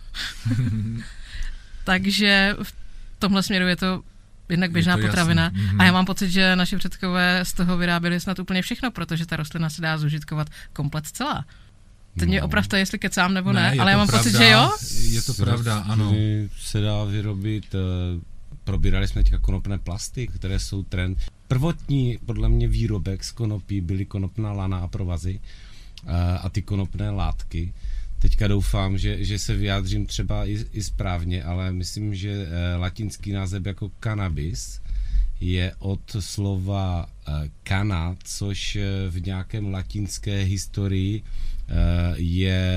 Takže 1.84 2.56
v 2.64 2.74
tomhle 3.20 3.44
směru 3.44 3.68
je 3.68 3.76
to 3.76 4.02
jednak 4.50 4.72
běžná 4.72 4.98
je 4.98 5.02
potravina. 5.08 5.50
Mm-hmm. 5.50 5.82
A 5.82 5.86
já 5.86 5.92
mám 5.92 6.06
pocit, 6.06 6.30
že 6.30 6.56
naši 6.56 6.78
předkové 6.78 7.40
z 7.44 7.54
toho 7.54 7.78
vyráběli 7.78 8.20
snad 8.20 8.40
úplně 8.40 8.62
všechno, 8.62 8.92
protože 8.92 9.26
ta 9.26 9.36
rostlina 9.36 9.70
se 9.70 9.82
dá 9.82 9.98
zužitkovat 9.98 10.50
komplet 10.74 11.08
celá. 11.08 11.46
Teď 12.14 12.28
no. 12.28 12.32
mě 12.32 12.42
opravte, 12.42 12.80
jestli 12.80 13.00
kecám 13.00 13.34
nebo 13.34 13.54
ne, 13.54 13.62
ne 13.62 13.82
ale 13.82 13.92
já 13.92 13.98
mám 13.98 14.08
pravda, 14.08 14.24
pocit, 14.24 14.38
že 14.38 14.50
jo. 14.50 14.72
Je 15.12 15.22
to 15.22 15.34
pravda, 15.34 15.80
ano. 15.80 16.14
Se 16.58 16.82
dá 16.82 17.04
vyrobit 17.04 17.76
uh, 17.76 17.82
probírali 18.64 19.08
jsme 19.08 19.24
teďka 19.24 19.40
konopné 19.40 19.78
plasty, 19.78 20.28
které 20.28 20.60
jsou 20.60 20.84
trend. 20.84 21.18
Prvotní, 21.54 22.18
podle 22.26 22.50
mě, 22.50 22.68
výrobek 22.68 23.24
z 23.24 23.32
konopí 23.32 23.82
byly 23.82 24.06
konopná 24.06 24.52
lana 24.52 24.78
a 24.78 24.88
provazy 24.88 25.40
a, 26.42 26.50
ty 26.50 26.62
konopné 26.62 27.10
látky. 27.10 27.74
Teďka 28.20 28.48
doufám, 28.48 28.98
že, 28.98 29.26
že 29.26 29.40
se 29.40 29.56
vyjádřím 29.56 30.06
třeba 30.06 30.46
i, 30.46 30.66
i 30.74 30.84
správně, 30.84 31.44
ale 31.44 31.72
myslím, 31.72 32.16
že 32.16 32.48
latinský 32.78 33.32
název 33.32 33.66
jako 33.66 33.92
cannabis 34.04 34.82
je 35.40 35.76
od 35.80 36.16
slova 36.20 37.10
kana, 37.64 38.16
což 38.24 38.78
v 39.10 39.26
nějakém 39.26 39.74
latinské 39.74 40.44
historii 40.44 41.24
je 42.16 42.72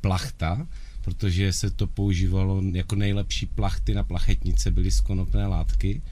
plachta, 0.00 0.66
protože 1.00 1.52
se 1.52 1.70
to 1.70 1.86
používalo 1.86 2.62
jako 2.72 2.96
nejlepší 2.96 3.46
plachty 3.46 3.94
na 3.94 4.02
plachetnice, 4.02 4.70
byly 4.70 4.90
z 4.90 5.00
konopné 5.00 5.46
látky 5.46 6.02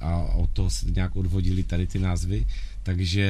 a 0.00 0.16
od 0.16 0.50
toho 0.50 0.70
se 0.70 0.86
nějak 0.90 1.16
odvodili 1.16 1.62
tady 1.62 1.86
ty 1.86 1.98
názvy. 1.98 2.46
Takže 2.82 3.26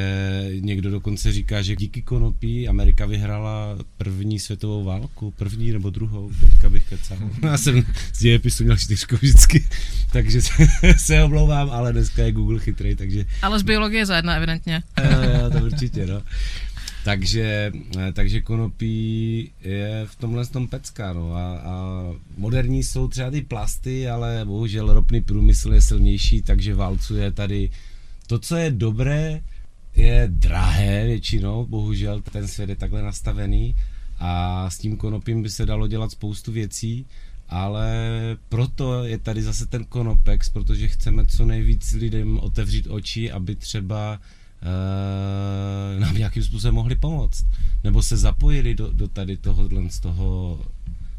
někdo 0.61 0.91
dokonce 0.91 1.33
říká, 1.33 1.63
že 1.63 1.77
díky 1.77 2.03
konopí 2.03 2.69
Amerika 2.69 3.07
vyhrála 3.07 3.79
první 3.97 4.39
světovou 4.39 4.85
válku, 4.85 5.31
první 5.31 5.73
nebo 5.73 5.91
druhou, 5.91 6.31
teďka 6.41 6.71
bych 6.71 6.85
kecal. 6.89 7.19
Já 7.43 7.59
jsem 7.59 7.83
z 8.13 8.19
dějepisu 8.19 8.65
měl 8.65 8.77
čtyřku 8.77 9.17
vždycky, 9.17 9.67
takže 10.13 10.43
se, 10.43 10.53
se 10.97 11.25
omlouvám, 11.25 11.71
ale 11.71 11.93
dneska 11.93 12.23
je 12.23 12.33
Google 12.33 12.59
chytrý, 12.61 12.97
takže... 12.97 13.25
Ale 13.43 13.59
z 13.59 13.63
biologie 13.63 14.07
za 14.07 14.17
jedna 14.17 14.35
evidentně. 14.35 14.83
Jo, 15.05 15.23
jo, 15.41 15.51
to 15.51 15.59
určitě, 15.59 16.07
no. 16.07 16.23
Takže, 17.07 17.73
eh, 17.99 18.13
takže 18.13 18.41
konopí 18.41 19.51
je 19.63 20.07
v 20.07 20.17
tomhle 20.17 20.47
tom 20.47 20.69
pecka, 20.69 21.13
no. 21.13 21.35
A, 21.35 21.57
a 21.57 21.75
moderní 22.37 22.83
jsou 22.83 23.09
třeba 23.09 23.31
ty 23.31 23.43
plasty, 23.43 24.09
ale 24.09 24.43
bohužel 24.45 24.93
ropný 24.93 25.21
průmysl 25.23 25.75
je 25.75 25.83
silnější, 25.83 26.43
takže 26.43 26.75
válcuje 26.75 27.33
tady. 27.33 27.71
To, 28.27 28.39
co 28.39 28.57
je 28.57 28.71
dobré, 28.71 29.41
je 29.97 30.29
drahé 30.33 31.07
většinou, 31.07 31.67
bohužel 31.67 32.23
ten 32.33 32.49
svět 32.49 32.69
je 32.69 32.77
takhle 32.77 33.03
nastavený 33.03 33.77
a 34.19 34.71
s 34.71 34.79
tím 34.79 34.97
konopím 34.97 35.43
by 35.43 35.51
se 35.51 35.67
dalo 35.67 35.87
dělat 35.87 36.11
spoustu 36.11 36.53
věcí, 36.53 37.07
ale 37.49 37.91
proto 38.49 39.05
je 39.05 39.19
tady 39.19 39.43
zase 39.43 39.67
ten 39.67 39.85
konopex, 39.85 40.49
protože 40.49 40.89
chceme 40.89 41.27
co 41.27 41.45
nejvíc 41.45 41.93
lidem 41.93 42.39
otevřít 42.39 42.87
oči, 42.87 43.31
aby 43.33 43.55
třeba 43.55 44.21
uh, 44.63 46.01
nám 46.01 46.15
nějakým 46.15 46.43
způsobem 46.43 46.75
mohli 46.75 46.95
pomoct. 46.95 47.47
Nebo 47.85 48.03
se 48.03 48.17
zapojili 48.17 48.75
do, 48.75 48.93
do 48.93 49.09
tady 49.09 49.37
tohohle 49.37 49.91
z 49.91 50.01
toho 50.01 50.61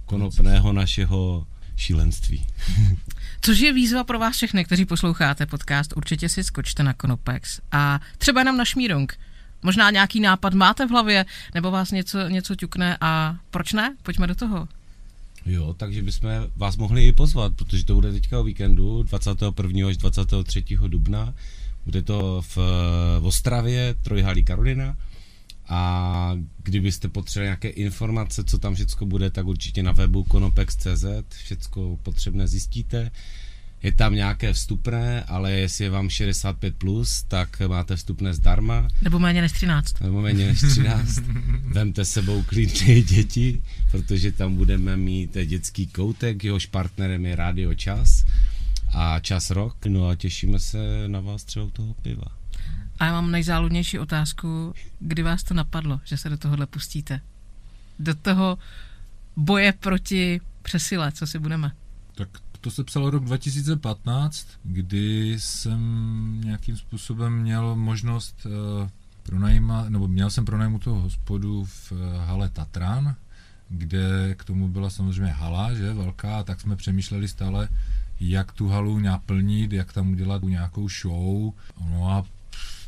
konopného 0.05 0.73
našeho 0.73 1.47
šílenství. 1.75 2.47
Což 3.41 3.59
je 3.59 3.73
výzva 3.73 4.03
pro 4.03 4.19
vás 4.19 4.35
všechny, 4.35 4.65
kteří 4.65 4.85
posloucháte 4.85 5.45
podcast. 5.45 5.93
Určitě 5.97 6.29
si 6.29 6.43
skočte 6.43 6.83
na 6.83 6.93
Konopex 6.93 7.59
a 7.71 7.99
třeba 8.17 8.41
jenom 8.41 8.57
na 8.57 8.65
Šmírung. 8.65 9.19
Možná 9.63 9.91
nějaký 9.91 10.19
nápad 10.19 10.53
máte 10.53 10.85
v 10.85 10.89
hlavě, 10.89 11.25
nebo 11.53 11.71
vás 11.71 11.91
něco, 11.91 12.29
něco 12.29 12.55
ťukne 12.55 12.97
a 13.01 13.35
proč 13.51 13.73
ne? 13.73 13.95
Pojďme 14.03 14.27
do 14.27 14.35
toho. 14.35 14.67
Jo, 15.45 15.73
takže 15.77 16.01
bychom 16.01 16.29
vás 16.55 16.77
mohli 16.77 17.07
i 17.07 17.11
pozvat, 17.11 17.53
protože 17.55 17.85
to 17.85 17.95
bude 17.95 18.11
teďka 18.11 18.39
o 18.39 18.43
víkendu 18.43 19.03
21. 19.03 19.87
až 19.87 19.97
23. 19.97 20.63
dubna 20.87 21.33
bude 21.87 22.01
to 22.01 22.41
v, 22.41 22.57
v 23.19 23.25
Ostravě, 23.25 23.95
Trojhalí 24.01 24.43
Karolina. 24.43 24.97
A 25.69 26.31
kdybyste 26.63 27.07
potřebovali 27.07 27.47
nějaké 27.47 27.69
informace, 27.69 28.43
co 28.43 28.57
tam 28.57 28.75
všechno 28.75 29.07
bude, 29.07 29.29
tak 29.29 29.45
určitě 29.45 29.83
na 29.83 29.91
webu 29.91 30.23
konopex.cz 30.23 31.05
všechno 31.29 31.97
potřebné 32.03 32.47
zjistíte. 32.47 33.11
Je 33.83 33.91
tam 33.91 34.15
nějaké 34.15 34.53
vstupné, 34.53 35.23
ale 35.23 35.51
jestli 35.51 35.83
je 35.83 35.89
vám 35.89 36.07
65+, 36.07 36.73
plus, 36.77 37.23
tak 37.27 37.61
máte 37.67 37.95
vstupné 37.95 38.33
zdarma. 38.33 38.87
Nebo 39.01 39.19
méně 39.19 39.41
než 39.41 39.51
13. 39.51 40.01
Nebo 40.01 40.21
méně 40.21 40.47
než 40.47 40.59
13. 40.59 41.21
Vemte 41.63 42.05
sebou 42.05 42.43
klidně 42.43 43.01
děti, 43.01 43.61
protože 43.91 44.31
tam 44.31 44.55
budeme 44.55 44.97
mít 44.97 45.37
dětský 45.45 45.87
koutek, 45.87 46.43
jehož 46.43 46.65
partnerem 46.65 47.25
je 47.25 47.35
Radio 47.35 47.73
Čas 47.73 48.25
a 48.97 49.19
čas 49.19 49.49
rok. 49.49 49.85
No 49.85 50.07
a 50.07 50.15
těšíme 50.15 50.59
se 50.59 51.07
na 51.07 51.19
vás 51.19 51.43
třeba 51.43 51.65
u 51.65 51.69
toho 51.69 51.93
piva. 51.93 52.27
A 52.99 53.05
já 53.05 53.11
mám 53.11 53.31
nejzáludnější 53.31 53.99
otázku, 53.99 54.73
kdy 54.99 55.23
vás 55.23 55.43
to 55.43 55.53
napadlo, 55.53 55.99
že 56.03 56.17
se 56.17 56.29
do 56.29 56.37
tohohle 56.37 56.65
pustíte? 56.65 57.21
Do 57.99 58.15
toho 58.15 58.57
boje 59.35 59.73
proti 59.73 60.41
přesile, 60.61 61.11
co 61.11 61.27
si 61.27 61.39
budeme? 61.39 61.71
Tak 62.15 62.29
to 62.61 62.71
se 62.71 62.83
psalo 62.83 63.09
rok 63.09 63.23
2015, 63.23 64.47
kdy 64.63 65.35
jsem 65.39 66.41
nějakým 66.43 66.77
způsobem 66.77 67.33
měl 67.33 67.75
možnost 67.75 68.45
uh, 68.45 68.89
pronajímat, 69.23 69.89
nebo 69.89 70.07
měl 70.07 70.29
jsem 70.29 70.45
pronajmu 70.45 70.79
toho 70.79 71.01
hospodu 71.01 71.65
v 71.65 71.91
uh, 71.91 71.97
hale 72.25 72.49
Tatran, 72.49 73.15
kde 73.69 74.35
k 74.35 74.43
tomu 74.43 74.67
byla 74.67 74.89
samozřejmě 74.89 75.31
hala, 75.33 75.73
že, 75.73 75.93
velká, 75.93 76.43
tak 76.43 76.61
jsme 76.61 76.75
přemýšleli 76.75 77.27
stále, 77.27 77.69
jak 78.19 78.51
tu 78.51 78.67
halu 78.67 78.99
naplnit, 78.99 79.73
jak 79.73 79.93
tam 79.93 80.11
udělat 80.11 80.43
nějakou 80.43 80.89
show. 80.89 81.53
No 81.89 82.11
a 82.11 82.25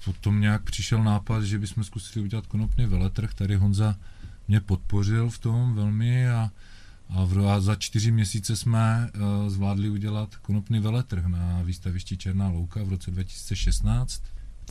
potom 0.06 0.42
nějak 0.42 0.64
přišel 0.64 1.04
nápad, 1.04 1.44
že 1.44 1.60
bychom 1.60 1.84
zkusili 1.84 2.26
udělat 2.26 2.48
konopný 2.48 2.86
veletrh. 2.86 3.34
Tady 3.34 3.56
Honza 3.56 3.96
mě 4.48 4.60
podpořil 4.62 5.30
v 5.30 5.40
tom 5.40 5.76
velmi 5.76 6.30
a, 6.30 6.52
a, 7.10 7.24
v, 7.26 7.48
a 7.48 7.62
za 7.62 7.76
čtyři 7.76 8.12
měsíce 8.12 8.56
jsme 8.56 9.10
uh, 9.16 9.50
zvládli 9.50 9.90
udělat 9.90 10.36
konopný 10.36 10.80
veletrh 10.80 11.26
na 11.26 11.62
výstavišti 11.62 12.18
Černá 12.18 12.50
louka 12.50 12.84
v 12.84 12.90
roce 12.90 13.12
2016. 13.12 14.22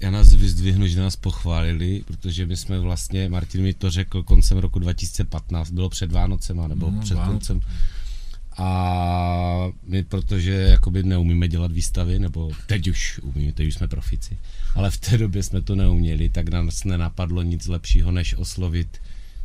Já 0.02 0.10
nás 0.10 0.32
vyzdvihnu, 0.32 0.86
že 0.86 1.00
nás 1.00 1.16
pochválili, 1.16 2.04
protože 2.06 2.46
my 2.46 2.56
jsme 2.56 2.78
vlastně, 2.78 3.28
Martin 3.28 3.62
mi 3.62 3.74
to 3.74 3.90
řekl 3.90 4.22
koncem 4.22 4.58
roku 4.58 4.78
2015, 4.78 5.70
bylo 5.70 5.88
před 5.88 6.12
Vánocema, 6.12 6.68
nebo 6.68 6.90
no, 6.90 7.00
před 7.00 7.14
Vánoc. 7.14 7.32
koncem 7.32 7.60
a 8.58 9.70
my, 9.86 10.02
protože 10.02 10.52
jakoby 10.52 11.02
neumíme 11.02 11.48
dělat 11.48 11.72
výstavy, 11.72 12.18
nebo 12.18 12.50
teď 12.66 12.88
už 12.88 13.20
umíme, 13.22 13.52
teď 13.52 13.68
už 13.68 13.74
jsme 13.74 13.88
profici, 13.88 14.38
ale 14.74 14.90
v 14.90 14.96
té 14.96 15.18
době 15.18 15.42
jsme 15.42 15.62
to 15.62 15.76
neuměli, 15.76 16.28
tak 16.28 16.48
nás 16.48 16.84
nenapadlo 16.84 17.42
nic 17.42 17.66
lepšího, 17.66 18.10
než 18.10 18.34
oslovit 18.34 18.98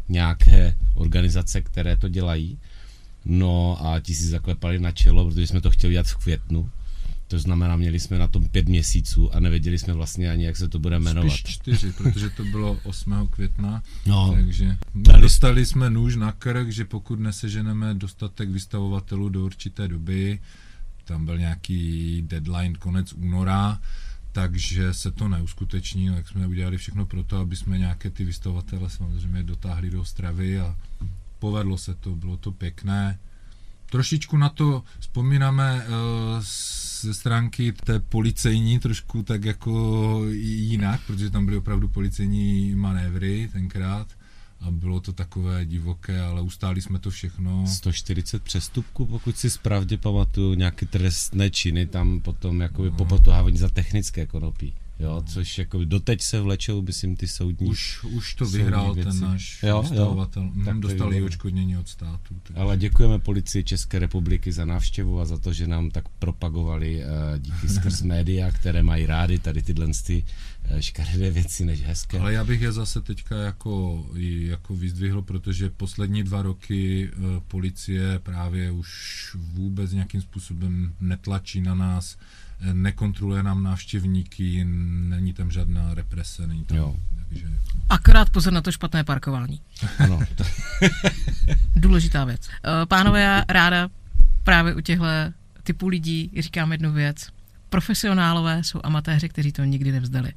nějaké 0.09 0.75
organizace, 0.93 1.61
které 1.61 1.97
to 1.97 2.09
dělají. 2.09 2.57
No 3.25 3.77
a 3.85 3.99
ti 3.99 4.15
si 4.15 4.27
zaklepali 4.27 4.79
na 4.79 4.91
čelo, 4.91 5.25
protože 5.25 5.47
jsme 5.47 5.61
to 5.61 5.71
chtěli 5.71 5.93
dělat 5.93 6.07
v 6.07 6.15
květnu 6.15 6.69
to 7.33 7.39
znamená, 7.39 7.75
měli 7.75 7.99
jsme 7.99 8.17
na 8.19 8.27
tom 8.27 8.45
pět 8.45 8.69
měsíců 8.69 9.35
a 9.35 9.39
nevěděli 9.39 9.79
jsme 9.79 9.93
vlastně 9.93 10.31
ani, 10.31 10.45
jak 10.45 10.57
se 10.57 10.67
to 10.67 10.79
bude 10.79 10.99
jmenovat. 10.99 11.29
Spíš 11.29 11.53
čtyři, 11.53 11.91
protože 11.91 12.29
to 12.29 12.43
bylo 12.43 12.79
8. 12.83 13.27
května, 13.29 13.83
no, 14.05 14.33
takže 14.35 14.77
dali... 14.95 15.21
dostali 15.21 15.65
jsme 15.65 15.89
nůž 15.89 16.15
na 16.15 16.31
krk, 16.31 16.69
že 16.69 16.85
pokud 16.85 17.19
neseženeme 17.19 17.93
dostatek 17.93 18.49
vystavovatelů 18.49 19.29
do 19.29 19.45
určité 19.45 19.87
doby, 19.87 20.39
tam 21.05 21.25
byl 21.25 21.37
nějaký 21.37 22.21
deadline 22.27 22.75
konec 22.75 23.13
února, 23.13 23.81
takže 24.31 24.93
se 24.93 25.11
to 25.11 25.27
neuskuteční, 25.27 26.09
tak 26.09 26.27
jsme 26.27 26.47
udělali 26.47 26.77
všechno 26.77 27.05
pro 27.05 27.23
to, 27.23 27.37
aby 27.37 27.55
jsme 27.55 27.77
nějaké 27.77 28.09
ty 28.09 28.25
vystavovatele 28.25 28.89
samozřejmě 28.89 29.43
dotáhli 29.43 29.89
do 29.89 30.01
Ostravy 30.01 30.59
a 30.59 30.75
povedlo 31.39 31.77
se 31.77 31.95
to, 31.95 32.15
bylo 32.15 32.37
to 32.37 32.51
pěkné. 32.51 33.19
Trošičku 33.93 34.37
na 34.37 34.49
to 34.49 34.83
vzpomínáme 34.99 35.85
uh, 35.85 36.43
ze 37.01 37.13
stránky 37.13 37.71
té 37.71 37.99
policejní 37.99 38.79
trošku 38.79 39.23
tak 39.23 39.45
jako 39.45 40.21
jinak, 40.31 41.01
protože 41.07 41.29
tam 41.29 41.45
byly 41.45 41.57
opravdu 41.57 41.89
policejní 41.89 42.75
manévry 42.75 43.49
tenkrát 43.51 44.07
a 44.61 44.71
bylo 44.71 44.99
to 44.99 45.13
takové 45.13 45.65
divoké, 45.65 46.21
ale 46.21 46.41
ustáli 46.41 46.81
jsme 46.81 46.99
to 46.99 47.09
všechno. 47.09 47.67
140 47.67 48.43
přestupků, 48.43 49.05
pokud 49.05 49.37
si 49.37 49.49
správně 49.49 49.97
pamatuju, 49.97 50.53
nějaké 50.53 50.85
trestné 50.85 51.49
činy 51.49 51.85
tam 51.85 52.19
potom 52.19 52.61
jako 52.61 52.85
no. 52.85 52.91
popotohávání 52.91 53.57
za 53.57 53.69
technické 53.69 54.25
konopí. 54.25 54.73
Jo, 55.03 55.23
což 55.25 55.57
jako 55.57 55.85
doteď 55.85 56.21
se 56.21 56.39
vlečou, 56.39 56.81
myslím, 56.81 57.15
ty 57.15 57.27
soudní 57.27 57.67
Už, 57.67 58.03
už 58.03 58.35
to 58.35 58.45
vyhrál 58.45 58.93
věci. 58.93 59.09
ten 59.09 59.19
náš 59.19 59.63
jo, 59.63 59.81
vystavovatel. 59.81 60.43
Jo, 60.43 60.65
tak 60.65 60.79
dostali 60.79 61.23
očkodnění 61.23 61.77
od 61.77 61.87
státu. 61.87 62.35
Takže. 62.43 62.61
Ale 62.61 62.77
děkujeme 62.77 63.19
policii 63.19 63.63
České 63.63 63.99
republiky 63.99 64.51
za 64.51 64.65
návštěvu 64.65 65.19
a 65.19 65.25
za 65.25 65.37
to, 65.37 65.53
že 65.53 65.67
nám 65.67 65.91
tak 65.91 66.09
propagovali 66.09 67.03
uh, 67.03 67.39
díky 67.39 67.69
skrz 67.79 68.01
média, 68.01 68.51
které 68.51 68.83
mají 68.83 69.05
rády 69.05 69.39
tady 69.39 69.61
tyhle 69.61 69.87
ty 70.05 70.25
uh, 70.71 70.79
škaredé 70.79 71.31
věci 71.31 71.65
než 71.65 71.81
hezké. 71.81 72.19
Ale 72.19 72.33
já 72.33 72.43
bych 72.43 72.61
je 72.61 72.71
zase 72.71 73.01
teďka 73.01 73.35
jako, 73.35 74.05
jako 74.15 74.75
vyzdvihl, 74.75 75.21
protože 75.21 75.69
poslední 75.69 76.23
dva 76.23 76.41
roky 76.41 77.11
uh, 77.11 77.23
policie 77.47 78.19
právě 78.19 78.71
už 78.71 78.89
vůbec 79.39 79.91
nějakým 79.91 80.21
způsobem 80.21 80.93
netlačí 80.99 81.61
na 81.61 81.75
nás 81.75 82.17
nekontroluje 82.73 83.43
nám 83.43 83.63
návštěvníky, 83.63 84.65
není 85.09 85.33
tam 85.33 85.51
žádná 85.51 85.93
represe, 85.93 86.47
není 86.47 86.65
tam... 86.65 86.77
Jo. 86.77 86.95
Takže... 87.29 87.45
Akorát 87.89 88.29
pozor 88.29 88.53
na 88.53 88.61
to 88.61 88.71
špatné 88.71 89.03
parkování. 89.03 89.61
Ano. 89.99 90.19
Důležitá 91.75 92.25
věc. 92.25 92.49
Eh, 92.49 92.85
pánové, 92.85 93.21
já 93.21 93.43
ráda 93.49 93.89
právě 94.43 94.75
u 94.75 94.81
těchto 94.81 95.05
typu 95.63 95.87
lidí 95.87 96.31
říkám 96.39 96.71
jednu 96.71 96.91
věc. 96.91 97.27
Profesionálové 97.69 98.63
jsou 98.63 98.79
amatéři, 98.83 99.29
kteří 99.29 99.51
to 99.51 99.63
nikdy 99.63 99.91
nevzdali. 99.91 100.31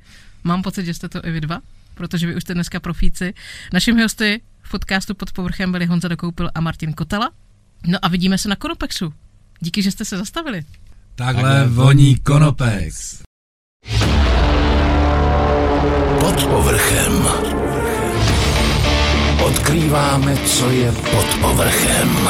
Mám 0.44 0.62
pocit, 0.62 0.86
že 0.86 0.94
jste 0.94 1.08
to 1.08 1.26
i 1.26 1.30
vy 1.30 1.40
dva, 1.40 1.60
protože 1.94 2.26
vy 2.26 2.36
už 2.36 2.42
jste 2.42 2.54
dneska 2.54 2.80
profíci. 2.80 3.34
Našimi 3.72 4.02
hosty 4.02 4.40
v 4.62 4.70
podcastu 4.70 5.14
pod 5.14 5.32
povrchem 5.32 5.72
byli 5.72 5.86
Honza 5.86 6.08
Dokoupil 6.08 6.50
a 6.54 6.60
Martin 6.60 6.92
Kotala. 6.92 7.30
No 7.86 7.98
a 8.02 8.08
vidíme 8.08 8.38
se 8.38 8.48
na 8.48 8.56
Konopexu. 8.56 9.14
Díky, 9.60 9.82
že 9.82 9.90
jste 9.90 10.04
se 10.04 10.18
zastavili. 10.18 10.64
Takhle 11.16 11.66
voní 11.68 12.16
Konopex. 12.16 13.22
Pod 16.20 16.44
povrchem. 16.44 17.26
Odkrýváme, 19.44 20.36
co 20.36 20.70
je 20.70 20.92
pod 20.92 21.26
povrchem. 21.40 22.28